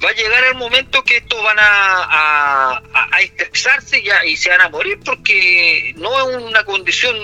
Va 0.03 0.09
a 0.09 0.13
llegar 0.13 0.43
el 0.45 0.55
momento 0.55 1.03
que 1.03 1.17
estos 1.17 1.41
van 1.41 1.57
a, 1.59 2.81
a, 2.93 3.21
estresarse 3.21 3.99
y, 3.99 4.31
y 4.31 4.35
se 4.35 4.49
van 4.49 4.61
a 4.61 4.69
morir 4.69 4.99
porque 5.05 5.93
no 5.95 6.29
es 6.29 6.35
una 6.35 6.65
condición 6.65 7.15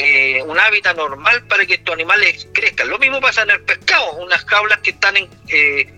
eh, 0.00 0.42
un 0.44 0.56
hábitat 0.58 0.96
normal 0.96 1.44
para 1.48 1.66
que 1.66 1.74
estos 1.74 1.92
animales 1.92 2.46
crezcan. 2.52 2.88
Lo 2.88 2.98
mismo 2.98 3.20
pasa 3.20 3.42
en 3.42 3.50
el 3.50 3.62
pescado, 3.62 4.12
unas 4.12 4.44
jaulas 4.44 4.78
que 4.78 4.90
están 4.90 5.16
en, 5.16 5.28
eh, 5.48 5.92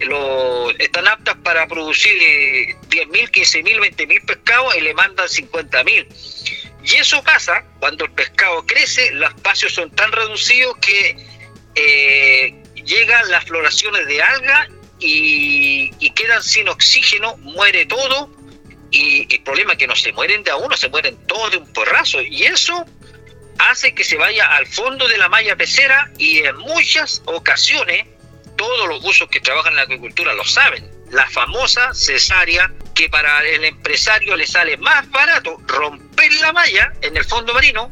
lo, 0.00 0.70
están 0.78 1.06
aptas 1.08 1.36
para 1.42 1.66
producir 1.66 2.12
eh, 2.20 2.76
10.000, 2.88 3.30
15.000, 3.30 3.96
20.000 3.96 4.26
pescados 4.26 4.76
y 4.76 4.80
le 4.80 4.94
mandan 4.94 5.26
50.000. 5.26 6.06
Y 6.84 6.96
eso 6.96 7.22
pasa 7.22 7.64
cuando 7.80 8.04
el 8.04 8.12
pescado 8.12 8.64
crece, 8.66 9.10
los 9.12 9.30
espacios 9.30 9.72
son 9.72 9.90
tan 9.90 10.12
reducidos 10.12 10.76
que 10.78 11.16
eh, 11.74 12.62
llegan 12.74 13.30
las 13.30 13.44
floraciones 13.44 14.06
de 14.06 14.22
alga 14.22 14.68
y, 14.98 15.90
quedan 16.10 16.42
sin 16.42 16.68
oxígeno, 16.68 17.36
muere 17.38 17.86
todo. 17.86 18.30
Y 18.90 19.34
el 19.34 19.42
problema 19.42 19.72
es 19.72 19.78
que 19.78 19.86
no 19.86 19.96
se 19.96 20.12
mueren 20.12 20.44
de 20.44 20.50
a 20.50 20.56
uno, 20.56 20.76
se 20.76 20.88
mueren 20.88 21.16
todos 21.26 21.50
de 21.50 21.56
un 21.56 21.72
porrazo. 21.72 22.20
Y 22.20 22.44
eso 22.44 22.84
hace 23.58 23.94
que 23.94 24.04
se 24.04 24.16
vaya 24.16 24.46
al 24.54 24.66
fondo 24.66 25.08
de 25.08 25.18
la 25.18 25.28
malla 25.28 25.56
pecera 25.56 26.10
y 26.18 26.40
en 26.40 26.56
muchas 26.58 27.22
ocasiones 27.24 28.06
todos 28.56 28.88
los 28.88 29.02
buzos 29.02 29.28
que 29.28 29.40
trabajan 29.40 29.72
en 29.72 29.76
la 29.76 29.82
agricultura 29.82 30.34
lo 30.34 30.44
saben. 30.44 30.90
La 31.10 31.28
famosa 31.30 31.92
cesárea 31.94 32.72
que 32.94 33.08
para 33.08 33.44
el 33.44 33.64
empresario 33.64 34.36
le 34.36 34.46
sale 34.46 34.76
más 34.76 35.08
barato 35.10 35.60
romper 35.66 36.32
la 36.40 36.52
malla 36.52 36.92
en 37.02 37.16
el 37.16 37.24
fondo 37.24 37.52
marino 37.54 37.90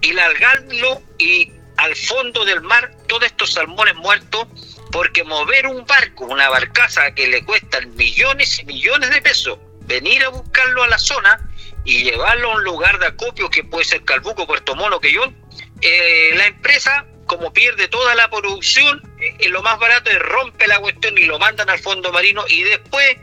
y 0.00 0.12
largarlo 0.12 1.02
y 1.18 1.52
al 1.76 1.94
fondo 1.94 2.44
del 2.44 2.60
mar 2.62 2.92
todos 3.06 3.24
estos 3.24 3.52
salmones 3.52 3.94
muertos 3.96 4.46
porque 4.90 5.22
mover 5.24 5.66
un 5.66 5.84
barco, 5.86 6.24
una 6.24 6.48
barcaza 6.48 7.12
que 7.12 7.28
le 7.28 7.44
cuesta 7.44 7.80
millones 7.80 8.58
y 8.58 8.64
millones 8.64 9.10
de 9.10 9.22
pesos, 9.22 9.58
venir 9.82 10.24
a 10.24 10.28
buscarlo 10.28 10.82
a 10.82 10.88
la 10.88 10.98
zona 10.98 11.48
y 11.84 12.04
llevarlo 12.04 12.52
a 12.52 12.56
un 12.56 12.64
lugar 12.64 12.98
de 12.98 13.06
acopio 13.06 13.50
que 13.50 13.64
puede 13.64 13.84
ser 13.84 14.04
Calbuco, 14.04 14.46
Puerto 14.46 14.74
Mono, 14.76 15.00
que 15.00 15.12
yo, 15.12 15.22
eh, 15.80 16.30
la 16.36 16.46
empresa 16.46 17.06
como 17.28 17.52
pierde 17.52 17.86
toda 17.88 18.14
la 18.16 18.28
producción, 18.28 19.00
eh, 19.20 19.48
lo 19.50 19.62
más 19.62 19.78
barato 19.78 20.10
es 20.10 20.18
rompe 20.18 20.66
la 20.66 20.80
cuestión 20.80 21.16
y 21.16 21.24
lo 21.24 21.38
mandan 21.38 21.70
al 21.70 21.78
fondo 21.78 22.10
marino 22.10 22.42
y 22.48 22.64
después 22.64 23.16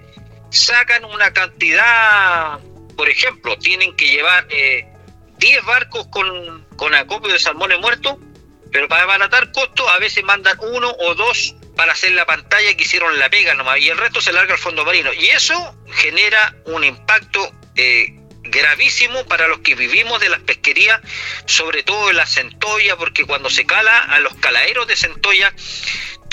sacan 0.51 1.03
una 1.03 1.33
cantidad, 1.33 2.59
por 2.95 3.09
ejemplo, 3.09 3.57
tienen 3.57 3.95
que 3.95 4.07
llevar 4.07 4.47
10 4.47 4.53
eh, 4.57 5.61
barcos 5.65 6.07
con, 6.07 6.65
con 6.77 6.93
acopio 6.93 7.33
de 7.33 7.39
salmones 7.39 7.79
muertos, 7.79 8.17
pero 8.71 8.87
para 8.87 9.03
abaratar 9.03 9.51
costos 9.51 9.87
a 9.89 9.97
veces 9.97 10.23
mandan 10.23 10.57
uno 10.61 10.95
o 10.99 11.15
dos 11.15 11.55
para 11.75 11.93
hacer 11.93 12.11
la 12.11 12.25
pantalla 12.25 12.77
que 12.77 12.83
hicieron 12.83 13.17
la 13.19 13.29
pega 13.29 13.53
nomás 13.55 13.79
y 13.79 13.89
el 13.89 13.97
resto 13.97 14.21
se 14.21 14.31
larga 14.31 14.53
al 14.53 14.59
fondo 14.59 14.85
marino. 14.85 15.11
Y 15.13 15.25
eso 15.27 15.75
genera 15.91 16.55
un 16.65 16.83
impacto 16.83 17.51
eh, 17.75 18.13
gravísimo 18.45 19.25
para 19.25 19.47
los 19.47 19.59
que 19.59 19.75
vivimos 19.75 20.19
de 20.19 20.29
las 20.29 20.39
pesquerías, 20.41 21.01
sobre 21.45 21.83
todo 21.83 22.09
en 22.09 22.17
la 22.17 22.25
centolla, 22.25 22.95
porque 22.97 23.25
cuando 23.25 23.49
se 23.49 23.65
cala 23.65 23.97
a 23.97 24.19
los 24.19 24.35
caladeros 24.35 24.87
de 24.87 24.95
centolla, 24.95 25.53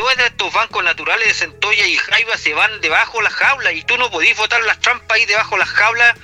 todos 0.03 0.19
estos 0.19 0.53
bancos 0.53 0.83
naturales 0.83 1.29
de 1.29 1.35
centolla 1.35 1.87
y 1.87 1.97
jaiba 1.97 2.37
se 2.37 2.55
van 2.55 2.81
debajo 2.81 3.19
de 3.19 3.25
las 3.25 3.35
jaulas 3.35 3.73
y 3.73 3.85
tú 3.85 3.97
no 3.99 4.11
podís 4.11 4.37
botar 4.37 4.61
las 4.65 4.81
trampas 4.81 5.17
ahí 5.17 5.27
debajo 5.27 5.55
de 5.55 5.61
las 5.61 5.69
jaulas 5.69 6.19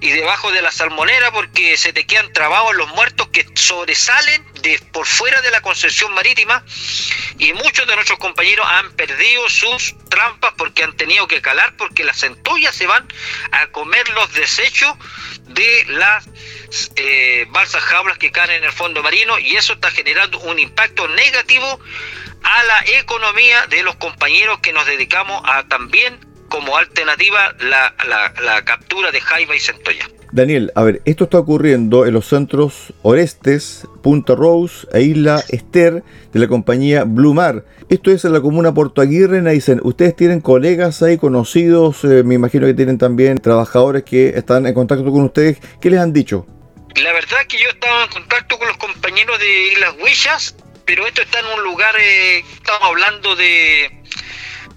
y 0.00 0.10
debajo 0.10 0.50
de 0.50 0.60
la 0.60 0.72
salmonera 0.72 1.30
porque 1.30 1.76
se 1.76 1.92
te 1.92 2.04
quedan 2.04 2.32
trabados 2.32 2.74
los 2.74 2.88
muertos 2.88 3.28
que 3.28 3.46
sobresalen 3.54 4.44
de 4.62 4.76
por 4.92 5.06
fuera 5.06 5.40
de 5.40 5.52
la 5.52 5.60
concesión 5.60 6.12
marítima 6.14 6.64
y 7.38 7.52
muchos 7.52 7.86
de 7.86 7.94
nuestros 7.94 8.18
compañeros 8.18 8.66
han 8.68 8.90
perdido 8.96 9.48
sus 9.48 9.94
trampas 10.10 10.54
porque 10.58 10.82
han 10.82 10.96
tenido 10.96 11.28
que 11.28 11.40
calar 11.40 11.76
porque 11.76 12.02
las 12.02 12.18
centollas 12.18 12.74
se 12.74 12.88
van 12.88 13.06
a 13.52 13.68
comer 13.68 14.08
los 14.08 14.32
desechos 14.32 14.96
de 15.48 15.84
las 15.88 16.28
eh, 16.96 17.46
balsas 17.50 17.82
jaulas 17.82 18.18
que 18.18 18.30
caen 18.30 18.50
en 18.50 18.64
el 18.64 18.72
fondo 18.72 19.02
marino 19.02 19.38
y 19.38 19.56
eso 19.56 19.74
está 19.74 19.90
generando 19.90 20.38
un 20.40 20.58
impacto 20.58 21.08
negativo 21.08 21.80
a 22.42 22.64
la 22.64 22.98
economía 22.98 23.66
de 23.68 23.82
los 23.82 23.96
compañeros 23.96 24.58
que 24.60 24.72
nos 24.72 24.86
dedicamos 24.86 25.42
a 25.44 25.66
también 25.68 26.18
como 26.48 26.76
alternativa 26.76 27.54
la, 27.60 27.94
la, 28.44 28.62
captura 28.64 29.10
de 29.10 29.20
jaiba 29.20 29.56
y 29.56 29.58
centolla. 29.58 30.06
Daniel, 30.32 30.70
a 30.74 30.82
ver, 30.82 31.00
esto 31.06 31.24
está 31.24 31.38
ocurriendo 31.38 32.04
en 32.04 32.12
los 32.12 32.26
centros 32.26 32.92
Orestes, 33.02 33.86
Punta 34.02 34.34
Rose 34.34 34.86
e 34.92 35.02
Isla 35.02 35.42
Ester 35.48 36.02
de 36.32 36.40
la 36.40 36.48
compañía 36.48 37.04
Blumar. 37.04 37.64
Esto 37.92 38.10
es 38.10 38.24
en 38.24 38.32
la 38.32 38.40
comuna 38.40 38.72
Porto 38.72 39.02
Aguirre, 39.02 39.42
Naisen. 39.42 39.78
Ustedes 39.84 40.16
tienen 40.16 40.40
colegas 40.40 41.02
ahí, 41.02 41.18
conocidos, 41.18 42.04
eh, 42.04 42.22
me 42.24 42.36
imagino 42.36 42.66
que 42.66 42.72
tienen 42.72 42.96
también 42.96 43.36
trabajadores 43.36 44.02
que 44.02 44.30
están 44.30 44.66
en 44.66 44.72
contacto 44.72 45.04
con 45.12 45.24
ustedes. 45.24 45.58
¿Qué 45.78 45.90
les 45.90 46.00
han 46.00 46.10
dicho? 46.10 46.46
La 46.94 47.12
verdad 47.12 47.42
es 47.42 47.48
que 47.48 47.58
yo 47.58 47.68
estaba 47.68 48.04
en 48.04 48.08
contacto 48.08 48.58
con 48.58 48.66
los 48.66 48.78
compañeros 48.78 49.38
de 49.38 49.72
Islas 49.72 49.94
Huellas, 50.00 50.56
pero 50.86 51.06
esto 51.06 51.20
está 51.20 51.40
en 51.40 51.46
un 51.58 51.64
lugar, 51.64 51.94
eh, 52.00 52.38
estamos 52.54 52.82
hablando 52.82 53.36
de 53.36 53.90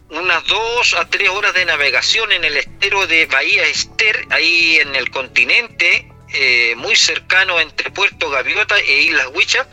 unas 0.10 0.46
dos 0.48 0.94
a 0.96 1.08
tres 1.10 1.30
horas 1.30 1.54
de 1.54 1.64
navegación 1.64 2.34
en 2.34 2.44
el 2.44 2.58
estero 2.58 3.08
de 3.08 3.28
Bahía 3.28 3.66
Ester, 3.66 4.26
ahí 4.30 4.80
en 4.82 4.94
el 4.94 5.10
continente, 5.10 6.12
eh, 6.34 6.74
muy 6.76 6.98
cercano 6.98 7.62
entre 7.62 7.92
Puerto 7.92 8.30
Gaviota 8.30 8.78
e 8.78 9.04
Islas 9.04 9.28
Huicha. 9.34 9.66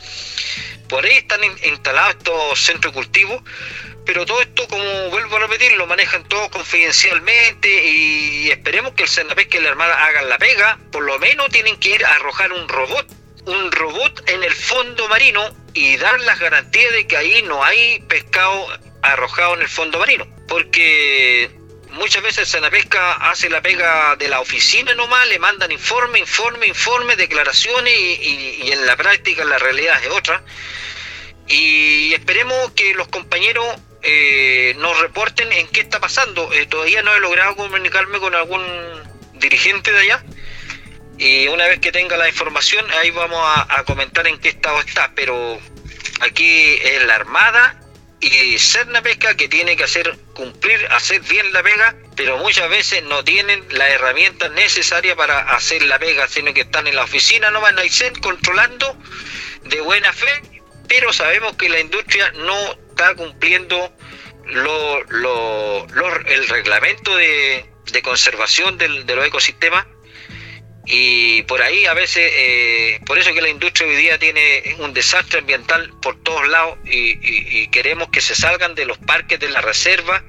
Por 0.92 1.06
ahí 1.06 1.16
están 1.16 1.42
instalados 1.42 2.16
estos 2.16 2.60
centros 2.60 2.92
de 2.92 3.00
cultivo, 3.00 3.42
pero 4.04 4.26
todo 4.26 4.42
esto, 4.42 4.68
como 4.68 5.08
vuelvo 5.08 5.36
a 5.36 5.38
repetir, 5.38 5.72
lo 5.72 5.86
manejan 5.86 6.22
todos 6.28 6.50
confidencialmente 6.50 7.88
y 7.88 8.50
esperemos 8.50 8.92
que 8.92 9.04
el 9.04 9.08
Senapesca 9.08 9.56
y 9.56 9.62
la 9.62 9.70
Armada 9.70 10.04
hagan 10.04 10.28
la 10.28 10.36
pega, 10.36 10.78
por 10.92 11.02
lo 11.02 11.18
menos 11.18 11.48
tienen 11.48 11.78
que 11.78 11.94
ir 11.94 12.04
a 12.04 12.16
arrojar 12.16 12.52
un 12.52 12.68
robot, 12.68 13.06
un 13.46 13.72
robot 13.72 14.28
en 14.28 14.44
el 14.44 14.52
fondo 14.52 15.08
marino 15.08 15.56
y 15.72 15.96
dar 15.96 16.20
las 16.20 16.38
garantías 16.38 16.92
de 16.92 17.06
que 17.06 17.16
ahí 17.16 17.40
no 17.40 17.64
hay 17.64 18.00
pescado 18.00 18.66
arrojado 19.00 19.54
en 19.54 19.62
el 19.62 19.68
fondo 19.68 19.98
marino, 19.98 20.26
porque 20.46 21.50
muchas 21.92 22.22
veces 22.22 22.48
Sanapesca 22.48 23.14
hace 23.30 23.48
la 23.48 23.62
pega 23.62 24.16
de 24.16 24.28
la 24.28 24.40
oficina 24.40 24.94
nomás, 24.94 25.26
le 25.28 25.38
mandan 25.38 25.70
informe, 25.72 26.18
informe, 26.18 26.66
informe, 26.66 27.16
declaraciones 27.16 27.92
y, 27.94 28.70
en 28.72 28.86
la 28.86 28.96
práctica 28.96 29.44
la 29.44 29.58
realidad 29.58 30.02
es 30.02 30.10
otra. 30.10 30.42
Y 31.48 32.14
esperemos 32.14 32.72
que 32.72 32.94
los 32.94 33.08
compañeros 33.08 33.66
eh, 34.02 34.74
nos 34.78 34.98
reporten 35.00 35.52
en 35.52 35.68
qué 35.68 35.80
está 35.80 36.00
pasando. 36.00 36.52
Eh, 36.52 36.66
todavía 36.66 37.02
no 37.02 37.14
he 37.14 37.20
logrado 37.20 37.56
comunicarme 37.56 38.18
con 38.18 38.34
algún 38.34 38.62
dirigente 39.34 39.92
de 39.92 39.98
allá. 39.98 40.24
Y 41.18 41.46
una 41.48 41.66
vez 41.66 41.78
que 41.80 41.92
tenga 41.92 42.16
la 42.16 42.28
información, 42.28 42.84
ahí 43.00 43.10
vamos 43.10 43.40
a, 43.44 43.84
comentar 43.84 44.26
en 44.26 44.38
qué 44.38 44.48
estado 44.48 44.80
está. 44.80 45.12
Pero 45.14 45.58
aquí 46.20 46.78
es 46.82 47.04
la 47.04 47.16
Armada 47.16 47.78
y 48.22 48.56
ser 48.58 48.86
una 48.86 49.02
pesca 49.02 49.36
que 49.36 49.48
tiene 49.48 49.76
que 49.76 49.82
hacer 49.82 50.16
cumplir, 50.34 50.86
hacer 50.92 51.20
bien 51.22 51.52
la 51.52 51.62
pega, 51.62 51.96
pero 52.14 52.38
muchas 52.38 52.70
veces 52.70 53.02
no 53.02 53.24
tienen 53.24 53.64
las 53.70 53.90
herramientas 53.90 54.50
necesarias 54.52 55.16
para 55.16 55.40
hacer 55.54 55.82
la 55.82 55.98
pega, 55.98 56.28
sino 56.28 56.54
que 56.54 56.60
están 56.60 56.86
en 56.86 56.94
la 56.94 57.02
oficina 57.02 57.50
no 57.50 57.60
van 57.60 57.78
a 57.80 57.82
ser 57.88 58.12
controlando 58.20 58.96
de 59.64 59.80
buena 59.80 60.12
fe, 60.12 60.51
pero 60.92 61.10
sabemos 61.10 61.56
que 61.56 61.70
la 61.70 61.80
industria 61.80 62.30
no 62.32 62.54
está 62.90 63.14
cumpliendo 63.14 63.90
el 64.44 66.48
reglamento 66.48 67.16
de, 67.16 67.64
conservación 68.02 68.76
de 68.76 68.88
los 68.88 69.26
ecosistemas. 69.26 69.86
Y 70.84 71.44
por 71.44 71.62
ahí 71.62 71.86
a 71.86 71.94
veces, 71.94 72.30
eh, 72.34 73.00
por 73.06 73.18
eso 73.18 73.32
que 73.32 73.40
la 73.40 73.48
industria 73.48 73.88
hoy 73.88 73.96
día 73.96 74.18
tiene 74.18 74.76
un 74.80 74.92
desastre 74.92 75.38
ambiental 75.38 75.94
por 76.02 76.22
todos 76.22 76.46
lados 76.48 76.76
y, 76.84 77.68
queremos 77.68 78.10
que 78.10 78.20
se 78.20 78.34
salgan 78.34 78.74
de 78.74 78.84
los 78.84 78.98
parques 78.98 79.40
de 79.40 79.48
la 79.48 79.62
reserva 79.62 80.22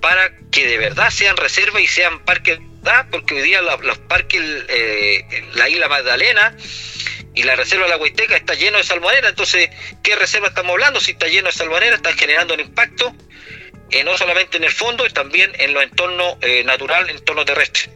para 0.00 0.32
que 0.52 0.64
de 0.64 0.78
verdad 0.78 1.10
sean 1.10 1.36
reservas 1.36 1.82
y 1.82 1.88
sean 1.88 2.24
parques, 2.24 2.60
porque 3.10 3.34
hoy 3.34 3.42
día 3.42 3.60
los, 3.62 3.98
parques, 3.98 4.40
eh, 4.68 5.24
la 5.54 5.68
isla 5.68 5.88
Magdalena 5.88 6.56
y 7.34 7.42
la 7.44 7.56
reserva 7.56 7.84
de 7.84 7.90
la 7.90 7.96
Huayteca 7.96 8.36
está 8.36 8.54
lleno 8.54 8.78
de 8.78 8.84
salmonera, 8.84 9.28
entonces, 9.28 9.70
¿qué 10.02 10.16
reserva 10.16 10.48
estamos 10.48 10.72
hablando? 10.72 11.00
Si 11.00 11.12
está 11.12 11.26
lleno 11.26 11.46
de 11.46 11.52
salmonera, 11.52 11.96
está 11.96 12.12
generando 12.12 12.54
un 12.54 12.60
impacto 12.60 13.14
eh, 13.92 14.04
no 14.04 14.16
solamente 14.16 14.56
en 14.56 14.64
el 14.64 14.70
fondo, 14.70 15.04
también 15.12 15.50
en 15.58 15.74
los 15.74 15.82
entornos 15.82 16.36
eh, 16.40 16.64
naturales, 16.64 17.14
entorno 17.14 17.44
terrestre. 17.44 17.92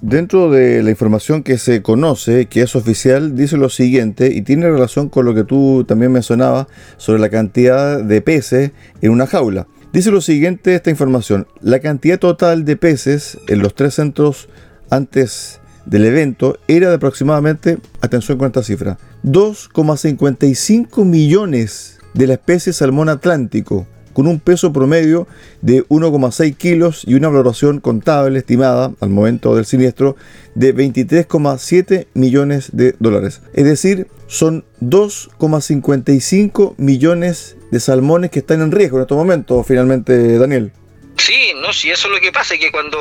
Dentro 0.00 0.50
de 0.50 0.82
la 0.82 0.90
información 0.90 1.42
que 1.42 1.58
se 1.58 1.82
conoce, 1.82 2.46
que 2.46 2.62
es 2.62 2.74
oficial, 2.74 3.36
dice 3.36 3.58
lo 3.58 3.68
siguiente 3.68 4.30
y 4.34 4.40
tiene 4.40 4.70
relación 4.70 5.10
con 5.10 5.26
lo 5.26 5.34
que 5.34 5.44
tú 5.44 5.84
también 5.86 6.12
mencionabas 6.12 6.66
sobre 6.96 7.20
la 7.20 7.28
cantidad 7.28 8.00
de 8.02 8.22
peces 8.22 8.70
en 9.02 9.10
una 9.10 9.26
jaula. 9.26 9.66
Dice 9.92 10.10
lo 10.10 10.22
siguiente 10.22 10.74
esta 10.74 10.90
información, 10.90 11.46
la 11.60 11.80
cantidad 11.80 12.18
total 12.18 12.64
de 12.64 12.76
peces 12.76 13.38
en 13.48 13.60
los 13.60 13.74
tres 13.74 13.94
centros 13.94 14.48
antes 14.90 15.60
del 15.86 16.04
evento 16.06 16.58
era 16.68 16.88
de 16.88 16.96
aproximadamente, 16.96 17.78
atención 18.00 18.38
con 18.38 18.46
esta 18.46 18.62
cifra, 18.62 18.98
2,55 19.24 21.04
millones 21.04 21.98
de 22.14 22.26
la 22.26 22.34
especie 22.34 22.72
salmón 22.72 23.08
atlántico, 23.08 23.86
con 24.14 24.26
un 24.28 24.40
peso 24.40 24.72
promedio 24.72 25.26
de 25.60 25.84
1,6 25.88 26.56
kilos 26.56 27.02
y 27.04 27.14
una 27.14 27.28
valoración 27.28 27.80
contable 27.80 28.38
estimada 28.38 28.92
al 29.00 29.10
momento 29.10 29.54
del 29.54 29.66
siniestro 29.66 30.16
de 30.54 30.74
23,7 30.74 32.06
millones 32.14 32.70
de 32.72 32.94
dólares. 33.00 33.42
Es 33.52 33.64
decir, 33.64 34.06
son 34.28 34.64
2,55 34.80 36.74
millones 36.78 37.56
de 37.70 37.80
salmones 37.80 38.30
que 38.30 38.38
están 38.38 38.62
en 38.62 38.70
riesgo 38.72 38.98
en 38.98 39.02
estos 39.02 39.18
momentos, 39.18 39.66
finalmente, 39.66 40.38
Daniel. 40.38 40.72
Sí, 41.16 41.52
no, 41.60 41.72
si 41.72 41.90
eso 41.90 42.08
es 42.08 42.14
lo 42.14 42.20
que 42.20 42.32
pasa, 42.32 42.56
que 42.56 42.70
cuando 42.70 42.98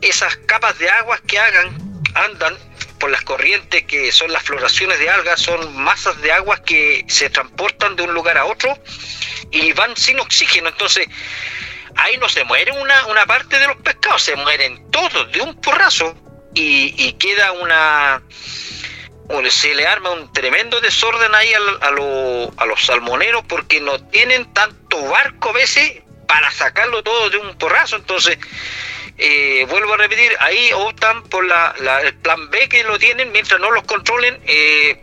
esas 0.00 0.36
capas 0.46 0.78
de 0.78 0.88
aguas 0.90 1.20
que 1.22 1.38
hagan 1.38 1.76
andan 2.14 2.56
por 2.98 3.10
las 3.10 3.22
corrientes 3.22 3.84
que 3.84 4.10
son 4.10 4.32
las 4.32 4.42
floraciones 4.42 4.98
de 4.98 5.10
algas, 5.10 5.40
son 5.40 5.76
masas 5.76 6.20
de 6.22 6.32
aguas 6.32 6.60
que 6.60 7.04
se 7.08 7.28
transportan 7.30 7.96
de 7.96 8.04
un 8.04 8.14
lugar 8.14 8.38
a 8.38 8.46
otro 8.46 8.76
y 9.50 9.72
van 9.72 9.96
sin 9.96 10.18
oxígeno. 10.18 10.68
Entonces, 10.68 11.06
ahí 11.96 12.16
no 12.16 12.28
se 12.28 12.44
muere 12.44 12.72
una, 12.72 13.06
una 13.06 13.26
parte 13.26 13.58
de 13.58 13.66
los 13.66 13.76
pescados, 13.76 14.22
se 14.22 14.36
mueren 14.36 14.90
todos 14.90 15.30
de 15.32 15.40
un 15.40 15.60
porrazo 15.60 16.14
y, 16.54 17.12
queda 17.14 17.52
una... 17.52 18.22
Se 19.50 19.74
le 19.74 19.86
arma 19.86 20.10
un 20.10 20.32
tremendo 20.32 20.80
desorden 20.80 21.34
ahí 21.34 21.52
a, 21.52 21.86
a 21.86 22.66
los 22.66 22.86
salmoneros 22.86 23.44
porque 23.48 23.80
no 23.80 24.00
tienen 24.08 24.52
tanto 24.54 25.02
barco 25.02 25.50
a 25.50 25.52
veces 25.52 26.02
para 26.28 26.50
sacarlo 26.52 27.02
todo 27.02 27.28
de 27.30 27.38
un 27.38 27.58
porrazo. 27.58 27.96
Entonces, 27.96 28.38
eh, 29.18 29.66
vuelvo 29.68 29.94
a 29.94 29.96
repetir, 29.96 30.32
ahí 30.40 30.70
optan 30.74 31.22
por 31.24 31.44
la, 31.44 31.74
el 32.02 32.14
plan 32.18 32.50
B 32.50 32.68
que 32.68 32.84
lo 32.84 32.98
tienen, 32.98 33.32
mientras 33.32 33.60
no 33.60 33.70
los 33.70 33.84
controlen, 33.84 34.38
eh, 34.46 35.02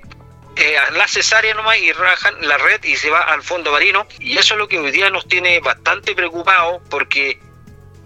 eh, 0.55 0.77
la 0.91 1.07
cesárea 1.07 1.55
nomás 1.55 1.79
y 1.79 1.91
rajan 1.91 2.35
la 2.41 2.57
red 2.57 2.83
y 2.83 2.95
se 2.95 3.09
va 3.09 3.21
al 3.21 3.41
fondo 3.41 3.71
marino. 3.71 4.05
Y 4.19 4.37
eso 4.37 4.53
es 4.53 4.59
lo 4.59 4.67
que 4.67 4.77
hoy 4.77 4.91
día 4.91 5.09
nos 5.09 5.27
tiene 5.27 5.59
bastante 5.61 6.13
preocupados 6.13 6.81
porque 6.89 7.39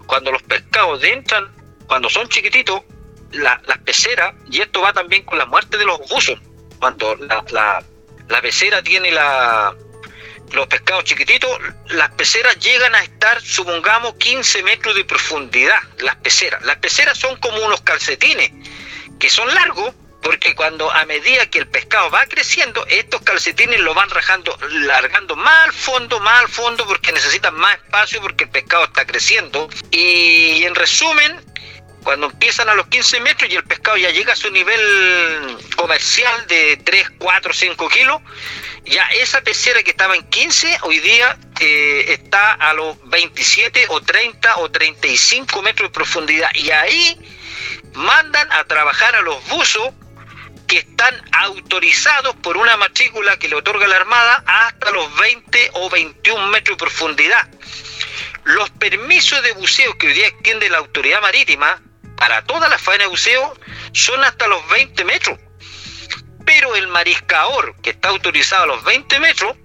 cuando 0.06 0.32
los 0.32 0.42
pescados 0.42 1.04
entran, 1.04 1.52
cuando 1.86 2.08
son 2.08 2.28
chiquititos, 2.28 2.82
las 3.32 3.60
peceras, 3.84 4.34
y 4.50 4.62
esto 4.62 4.80
va 4.80 4.94
también 4.94 5.22
con 5.24 5.36
la 5.36 5.44
muerte 5.44 5.76
de 5.76 5.84
los 5.84 5.98
buzos, 6.08 6.38
cuando 6.78 7.14
la, 7.16 7.44
la, 7.50 7.84
la 8.28 8.40
pecera 8.40 8.82
tiene 8.82 9.10
la, 9.10 9.74
los 10.52 10.66
pescados 10.66 11.04
chiquititos, 11.04 11.50
las 11.86 12.10
peceras 12.10 12.58
llegan 12.58 12.94
a 12.94 13.02
estar, 13.02 13.40
supongamos, 13.40 14.14
15 14.14 14.62
metros 14.62 14.94
de 14.94 15.04
profundidad, 15.04 15.80
las 15.98 16.16
peceras. 16.16 16.62
Las 16.62 16.76
peceras 16.76 17.18
son 17.18 17.36
como 17.36 17.64
unos 17.64 17.80
calcetines, 17.82 18.50
que 19.18 19.30
son 19.30 19.52
largos, 19.54 19.94
porque 20.22 20.54
cuando 20.54 20.90
a 20.90 21.04
medida 21.06 21.46
que 21.46 21.58
el 21.58 21.68
pescado 21.68 22.10
va 22.10 22.26
creciendo, 22.26 22.84
estos 22.88 23.22
calcetines 23.22 23.80
lo 23.80 23.94
van 23.94 24.10
rajando, 24.10 24.58
largando 24.70 25.36
más 25.36 25.68
al 25.68 25.72
fondo, 25.72 26.20
más 26.20 26.40
al 26.40 26.48
fondo, 26.48 26.86
porque 26.86 27.12
necesitan 27.12 27.54
más 27.54 27.76
espacio, 27.76 28.20
porque 28.20 28.44
el 28.44 28.50
pescado 28.50 28.84
está 28.84 29.06
creciendo. 29.06 29.68
Y 29.90 30.64
en 30.64 30.74
resumen, 30.74 31.40
cuando 32.02 32.26
empiezan 32.26 32.68
a 32.68 32.74
los 32.74 32.86
15 32.88 33.20
metros 33.20 33.50
y 33.50 33.56
el 33.56 33.64
pescado 33.64 33.96
ya 33.96 34.10
llega 34.10 34.32
a 34.32 34.36
su 34.36 34.50
nivel 34.50 34.80
comercial 35.76 36.46
de 36.46 36.76
3, 36.84 37.10
4, 37.18 37.52
5 37.52 37.88
kilos, 37.88 38.20
ya 38.84 39.04
esa 39.10 39.40
pecera 39.42 39.82
que 39.82 39.90
estaba 39.90 40.16
en 40.16 40.28
15, 40.28 40.78
hoy 40.82 40.98
día 41.00 41.36
eh, 41.60 42.06
está 42.08 42.54
a 42.54 42.72
los 42.72 42.96
27 43.08 43.86
o 43.88 44.00
30 44.00 44.56
o 44.58 44.70
35 44.70 45.62
metros 45.62 45.90
de 45.90 45.92
profundidad. 45.92 46.50
Y 46.54 46.70
ahí 46.70 47.18
mandan 47.94 48.50
a 48.52 48.64
trabajar 48.64 49.14
a 49.14 49.20
los 49.20 49.46
buzos 49.48 49.92
que 50.66 50.78
están 50.78 51.14
autorizados 51.32 52.36
por 52.36 52.56
una 52.56 52.76
matrícula 52.76 53.38
que 53.38 53.48
le 53.48 53.56
otorga 53.56 53.86
la 53.86 53.96
Armada 53.96 54.44
hasta 54.46 54.90
los 54.90 55.16
20 55.16 55.70
o 55.74 55.90
21 55.90 56.46
metros 56.48 56.76
de 56.76 56.84
profundidad. 56.84 57.48
Los 58.44 58.70
permisos 58.70 59.42
de 59.42 59.52
buceo 59.52 59.96
que 59.98 60.08
hoy 60.08 60.12
día 60.14 60.28
extiende 60.28 60.70
la 60.70 60.78
autoridad 60.78 61.20
marítima 61.20 61.82
para 62.18 62.44
toda 62.44 62.68
la 62.68 62.78
faena 62.78 63.04
de 63.04 63.10
buceo 63.10 63.54
son 63.92 64.22
hasta 64.24 64.46
los 64.48 64.66
20 64.68 65.04
metros. 65.04 65.38
Pero 66.44 66.74
el 66.76 66.88
mariscador, 66.88 67.76
que 67.82 67.90
está 67.90 68.08
autorizado 68.08 68.64
a 68.64 68.66
los 68.66 68.84
20 68.84 69.20
metros, 69.20 69.56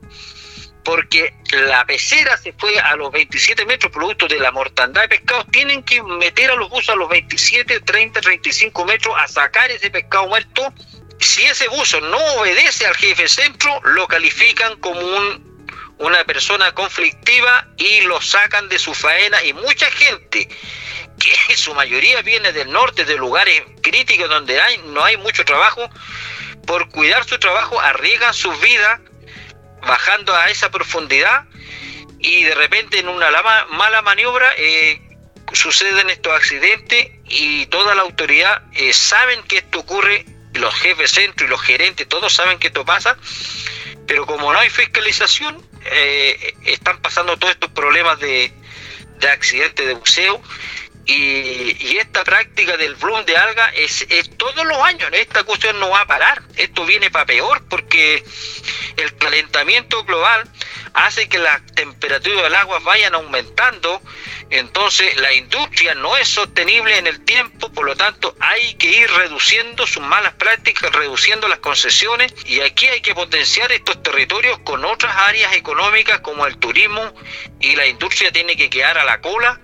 porque 0.84 1.34
la 1.52 1.86
pecera 1.86 2.38
se 2.38 2.54
fue 2.54 2.78
a 2.78 2.96
los 2.96 3.12
27 3.12 3.66
metros 3.66 3.92
producto 3.92 4.28
de 4.28 4.38
la 4.40 4.52
mortandad 4.52 5.04
de 5.04 5.08
pescados, 5.08 5.46
tienen 5.52 5.82
que 5.84 6.04
meter 6.04 6.52
a 6.52 6.56
los 6.56 6.70
buzos 6.70 6.90
a 6.90 6.96
los 6.96 7.10
27, 7.10 7.80
30, 7.80 8.22
35 8.22 8.86
metros 8.86 9.16
a 9.18 9.28
sacar 9.28 9.72
ese 9.72 9.90
pescado 9.90 10.28
muerto. 10.28 10.74
Si 11.20 11.42
ese 11.44 11.70
buzo 11.70 12.02
no 12.02 12.18
obedece 12.36 12.86
al 12.86 12.96
jefe 12.96 13.30
centro, 13.30 13.80
lo 13.86 14.08
califican 14.08 14.78
como 14.80 15.00
un, 15.00 15.53
una 16.04 16.24
persona 16.26 16.74
conflictiva 16.74 17.68
y 17.78 18.02
lo 18.02 18.22
sacan 18.22 18.68
de 18.70 18.78
su 18.78 18.94
faena. 18.94 19.44
Y 19.44 19.54
mucha 19.54 19.90
gente 19.92 20.48
que 21.48 21.56
su 21.56 21.74
mayoría 21.74 22.22
viene 22.22 22.52
del 22.52 22.72
norte, 22.72 23.06
de 23.06 23.16
lugares 23.16 23.64
críticos 23.82 24.30
donde 24.30 24.60
hay, 24.60 24.78
no 24.88 25.04
hay 25.04 25.18
mucho 25.18 25.46
trabajo, 25.46 25.90
por 26.66 26.90
cuidar 26.90 27.26
su 27.26 27.40
trabajo 27.40 27.80
arriesgan 27.80 28.34
sus 28.34 28.60
vidas 28.62 29.00
bajando 29.82 30.36
a 30.36 30.50
esa 30.50 30.70
profundidad 30.72 31.46
y 32.20 32.44
de 32.44 32.56
repente 32.56 33.00
en 33.00 33.10
una 33.10 33.30
mala 33.70 34.02
maniobra 34.02 34.50
eh, 34.58 35.02
suceden 35.52 36.10
estos 36.10 36.34
accidentes 36.34 37.12
y 37.26 37.66
toda 37.68 37.96
la 37.96 38.02
autoridad 38.02 38.64
eh, 38.74 38.94
saben 38.94 39.44
que 39.44 39.58
esto 39.58 39.80
ocurre, 39.80 40.26
los 40.54 40.74
jefes 40.76 41.12
centro 41.12 41.46
y 41.46 41.50
los 41.50 41.62
gerentes, 41.62 42.08
todos 42.08 42.34
saben 42.34 42.60
que 42.60 42.68
esto 42.68 42.86
pasa, 42.86 43.18
pero 44.08 44.26
como 44.26 44.52
no 44.54 44.60
hay 44.60 44.70
fiscalización, 44.70 45.73
eh, 45.86 46.56
están 46.66 47.00
pasando 47.00 47.38
todos 47.38 47.54
estos 47.54 47.72
problemas 47.72 48.20
de, 48.20 48.52
de 49.20 49.28
accidentes 49.28 49.86
de 49.86 49.94
buceo 49.94 50.42
y, 51.06 51.98
esta 51.98 52.24
práctica 52.24 52.78
del 52.78 52.96
bloom 52.96 53.26
de 53.26 53.38
alga 53.38 53.70
es, 53.76 54.06
todos 54.38 54.66
los 54.66 54.78
años, 54.80 55.10
esta 55.14 55.44
cuestión 55.44 55.80
no 55.80 55.90
va 55.90 56.02
a 56.02 56.08
parar, 56.08 56.42
esto 56.56 56.86
viene 56.86 57.12
para 57.12 57.26
peor 57.26 57.64
porque 57.70 58.24
el 58.98 59.18
calentamiento 59.18 60.04
global 60.06 60.50
hace 60.94 61.28
que 61.28 61.40
las 61.40 61.66
temperaturas 61.74 62.44
del 62.44 62.56
agua 62.56 62.80
vayan 62.80 63.16
aumentando, 63.16 64.02
entonces 64.50 65.16
la 65.18 65.34
industria 65.34 65.96
no 65.96 66.16
es 66.18 66.28
sostenible 66.28 66.98
en 66.98 67.08
el 67.08 67.26
tiempo, 67.26 67.72
por 67.72 67.86
lo 67.86 67.96
tanto 67.96 68.36
hay 68.40 68.76
que 68.76 68.88
ir 68.88 69.10
reduciendo 69.12 69.88
sus 69.88 70.04
malas 70.04 70.34
prácticas, 70.34 70.92
reduciendo 70.92 71.48
las 71.48 71.60
concesiones 71.60 72.34
y 72.46 72.62
aquí 72.62 72.88
hay 72.88 73.02
que 73.02 73.16
potenciar 73.16 73.72
estos 73.72 74.02
territorios 74.04 74.60
con 74.60 74.86
otras 74.86 75.16
áreas 75.16 75.54
económicas 75.54 76.20
como 76.20 76.46
el 76.46 76.58
turismo 76.58 77.14
y 77.60 77.76
la 77.76 77.88
industria 77.88 78.32
tiene 78.32 78.56
que 78.56 78.70
quedar 78.70 78.98
a 78.98 79.06
la 79.06 79.20
cola 79.20 79.60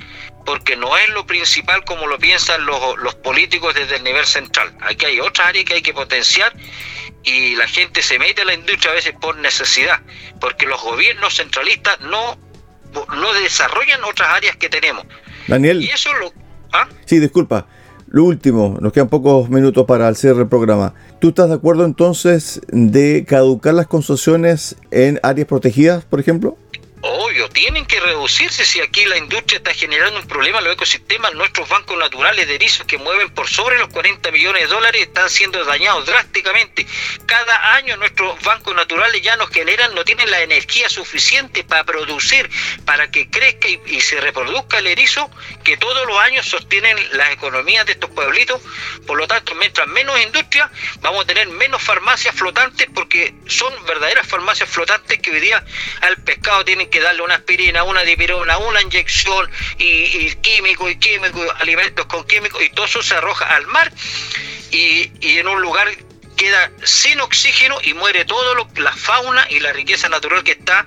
porque 0.45 0.75
no 0.75 0.97
es 0.97 1.09
lo 1.09 1.25
principal 1.25 1.83
como 1.85 2.07
lo 2.07 2.17
piensan 2.17 2.65
los, 2.65 3.15
políticos 3.15 3.75
desde 3.75 3.97
el 3.97 4.03
nivel 4.03 4.25
central. 4.25 4.75
Aquí 4.81 5.05
hay 5.05 5.19
otras 5.19 5.49
áreas 5.49 5.65
que 5.65 5.75
hay 5.75 5.81
que 5.81 5.93
potenciar 5.93 6.53
y 7.23 7.55
la 7.55 7.67
gente 7.67 8.01
se 8.01 8.17
mete 8.17 8.41
a 8.41 8.45
la 8.45 8.53
industria 8.53 8.91
a 8.91 8.95
veces 8.95 9.13
por 9.19 9.37
necesidad, 9.37 10.01
porque 10.39 10.65
los 10.65 10.81
gobiernos 10.81 11.35
centralistas 11.35 11.99
no, 12.01 12.37
no 12.93 13.33
desarrollan 13.33 14.03
otras 14.03 14.29
áreas 14.29 14.55
que 14.55 14.69
tenemos. 14.69 15.05
Daniel. 15.47 15.81
Y 15.81 15.89
eso 15.89 16.13
lo... 16.13 16.33
¿ah? 16.71 16.87
Sí, 17.05 17.19
disculpa. 17.19 17.67
Lo 18.11 18.23
último, 18.23 18.77
nos 18.81 18.91
quedan 18.91 19.07
pocos 19.07 19.49
minutos 19.49 19.85
para 19.85 20.09
el 20.09 20.15
cierre 20.15 20.39
del 20.39 20.47
programa. 20.47 20.95
¿Tú 21.19 21.29
estás 21.29 21.49
de 21.49 21.55
acuerdo 21.55 21.85
entonces 21.85 22.59
de 22.69 23.23
caducar 23.27 23.75
las 23.75 23.85
concesiones 23.85 24.77
en 24.89 25.19
áreas 25.21 25.47
protegidas, 25.47 26.05
por 26.05 26.19
ejemplo? 26.19 26.57
Obvio, 27.01 27.47
tienen 27.47 27.85
que 27.85 27.97
reducirse 28.01 28.65
si 28.65 28.81
aquí 28.81 29.05
la 29.05 29.15
industria 29.15 29.57
está 29.57 29.73
generando 29.73 30.19
un 30.19 30.27
problema 30.27 30.59
los 30.59 30.73
ecosistemas, 30.73 31.33
nuestros 31.33 31.69
bancos 31.69 31.97
naturales 31.97 32.45
de 32.45 32.55
erizos 32.55 32.85
que 32.85 32.97
mueven 32.97 33.29
por 33.29 33.47
sobre 33.47 33.79
los 33.79 33.87
40 33.87 34.29
millones 34.31 34.63
de 34.63 34.67
dólares 34.67 35.03
están 35.03 35.29
siendo 35.29 35.63
dañados 35.63 36.05
drásticamente. 36.05 36.85
Cada 37.25 37.75
año 37.75 37.95
nuestros 37.95 38.41
bancos 38.41 38.75
naturales 38.75 39.21
ya 39.21 39.37
nos 39.37 39.49
generan, 39.49 39.95
no 39.95 40.03
tienen 40.03 40.29
la 40.29 40.41
energía 40.41 40.89
suficiente 40.89 41.63
para 41.63 41.85
producir, 41.85 42.49
para 42.83 43.09
que 43.09 43.29
crezca 43.29 43.69
y, 43.69 44.01
se 44.01 44.19
reproduzca 44.19 44.79
el 44.79 44.87
erizo, 44.87 45.31
que 45.63 45.77
todos 45.77 46.05
los 46.05 46.17
años 46.17 46.47
sostienen 46.47 46.97
las 47.17 47.31
economías 47.31 47.85
de 47.85 47.93
estos 47.93 48.09
pueblitos. 48.09 48.61
Por 49.07 49.17
lo 49.17 49.25
tanto, 49.25 49.55
mientras 49.55 49.87
menos 49.87 50.19
industria, 50.19 50.69
vamos 50.99 51.23
a 51.23 51.27
tener 51.27 51.47
menos 51.47 51.81
farmacias 51.81 52.35
flotantes 52.35 52.89
porque 52.93 53.33
son 53.47 53.73
verdaderas 53.85 54.27
farmacias 54.27 54.67
flotantes 54.67 55.19
que 55.19 55.31
hoy 55.31 55.39
día 55.39 55.63
al 56.01 56.17
pescado 56.17 56.65
tienen 56.65 56.88
que 56.89 56.99
darle 56.99 57.21
una 57.21 57.35
aspirina, 57.35 57.83
una 57.83 58.03
dipirona, 58.03 58.57
una 58.57 58.81
inyección 58.81 59.49
y, 59.77 60.33
químico 60.35 60.89
y 60.89 60.97
químico, 60.97 61.39
alimentos 61.59 62.05
con 62.05 62.25
químicos 62.25 62.61
y 62.63 62.69
todo 62.69 62.85
eso 62.85 63.01
se 63.01 63.15
arroja 63.15 63.45
al 63.55 63.67
mar 63.67 63.91
y, 64.71 65.11
en 65.21 65.47
un 65.47 65.61
lugar 65.61 65.87
queda 66.35 66.71
sin 66.83 67.19
oxígeno 67.19 67.75
y 67.83 67.93
muere 67.93 68.23
toda 68.23 68.55
la 68.77 68.93
fauna 68.93 69.45
y 69.49 69.59
la 69.59 69.73
riqueza 69.73 70.07
natural 70.07 70.41
que 70.43 70.53
está 70.53 70.85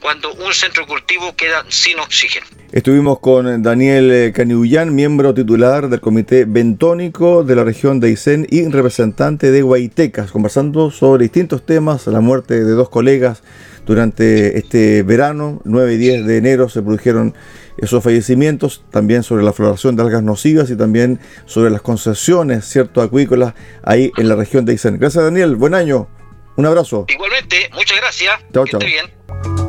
cuando 0.00 0.32
un 0.32 0.54
centro 0.54 0.86
cultivo 0.86 1.36
queda 1.36 1.64
sin 1.68 1.98
oxígeno. 1.98 2.46
Estuvimos 2.72 3.20
con 3.20 3.62
Daniel 3.62 4.10
eh, 4.10 4.32
Caniullán, 4.34 4.94
miembro 4.94 5.32
titular 5.34 5.88
del 5.88 6.00
Comité 6.00 6.44
Bentónico 6.44 7.44
de 7.44 7.54
la 7.54 7.64
región 7.64 8.00
de 8.00 8.08
Aysén 8.08 8.46
y 8.50 8.66
representante 8.66 9.50
de 9.52 9.62
Guaitecas, 9.62 10.32
conversando 10.32 10.90
sobre 10.90 11.24
distintos 11.24 11.64
temas, 11.64 12.06
la 12.08 12.20
muerte 12.20 12.64
de 12.64 12.72
dos 12.72 12.88
colegas 12.88 13.42
durante 13.86 14.58
este 14.58 15.02
verano, 15.02 15.60
9 15.64 15.94
y 15.94 15.96
10 15.96 16.26
de 16.26 16.36
enero, 16.36 16.68
se 16.68 16.82
produjeron 16.82 17.34
esos 17.78 18.02
fallecimientos, 18.02 18.84
también 18.90 19.22
sobre 19.22 19.42
la 19.42 19.52
floración 19.52 19.96
de 19.96 20.02
algas 20.02 20.22
nocivas 20.22 20.70
y 20.70 20.76
también 20.76 21.20
sobre 21.46 21.70
las 21.70 21.82
concesiones, 21.82 22.64
cierto, 22.64 23.02
acuícolas 23.02 23.54
ahí 23.82 24.12
en 24.16 24.28
la 24.28 24.36
región 24.36 24.64
de 24.64 24.72
Aysén. 24.72 24.98
Gracias 24.98 25.24
Daniel, 25.24 25.56
buen 25.56 25.74
año, 25.74 26.08
un 26.56 26.66
abrazo. 26.66 27.06
Igualmente, 27.08 27.68
muchas 27.74 27.98
gracias. 27.98 28.34
Chao, 28.52 28.66
chao. 28.66 28.80
bien. 28.80 29.63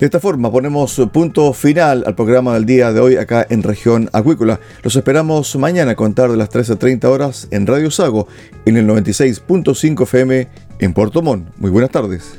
De 0.00 0.06
esta 0.06 0.18
forma 0.18 0.50
ponemos 0.50 0.98
punto 1.12 1.52
final 1.52 2.04
al 2.06 2.14
programa 2.14 2.54
del 2.54 2.64
día 2.64 2.90
de 2.90 3.00
hoy 3.00 3.16
acá 3.16 3.46
en 3.50 3.62
región 3.62 4.08
acuícola. 4.14 4.58
Los 4.82 4.96
esperamos 4.96 5.54
mañana 5.56 5.90
a 5.90 5.94
contar 5.94 6.30
de 6.30 6.38
las 6.38 6.48
13.30 6.48 7.04
horas 7.04 7.48
en 7.50 7.66
Radio 7.66 7.90
Sago 7.90 8.26
en 8.64 8.78
el 8.78 8.88
96.5 8.88 10.02
FM 10.04 10.48
en 10.78 10.94
Puerto 10.94 11.20
Montt. 11.20 11.50
Muy 11.58 11.70
buenas 11.70 11.90
tardes. 11.90 12.38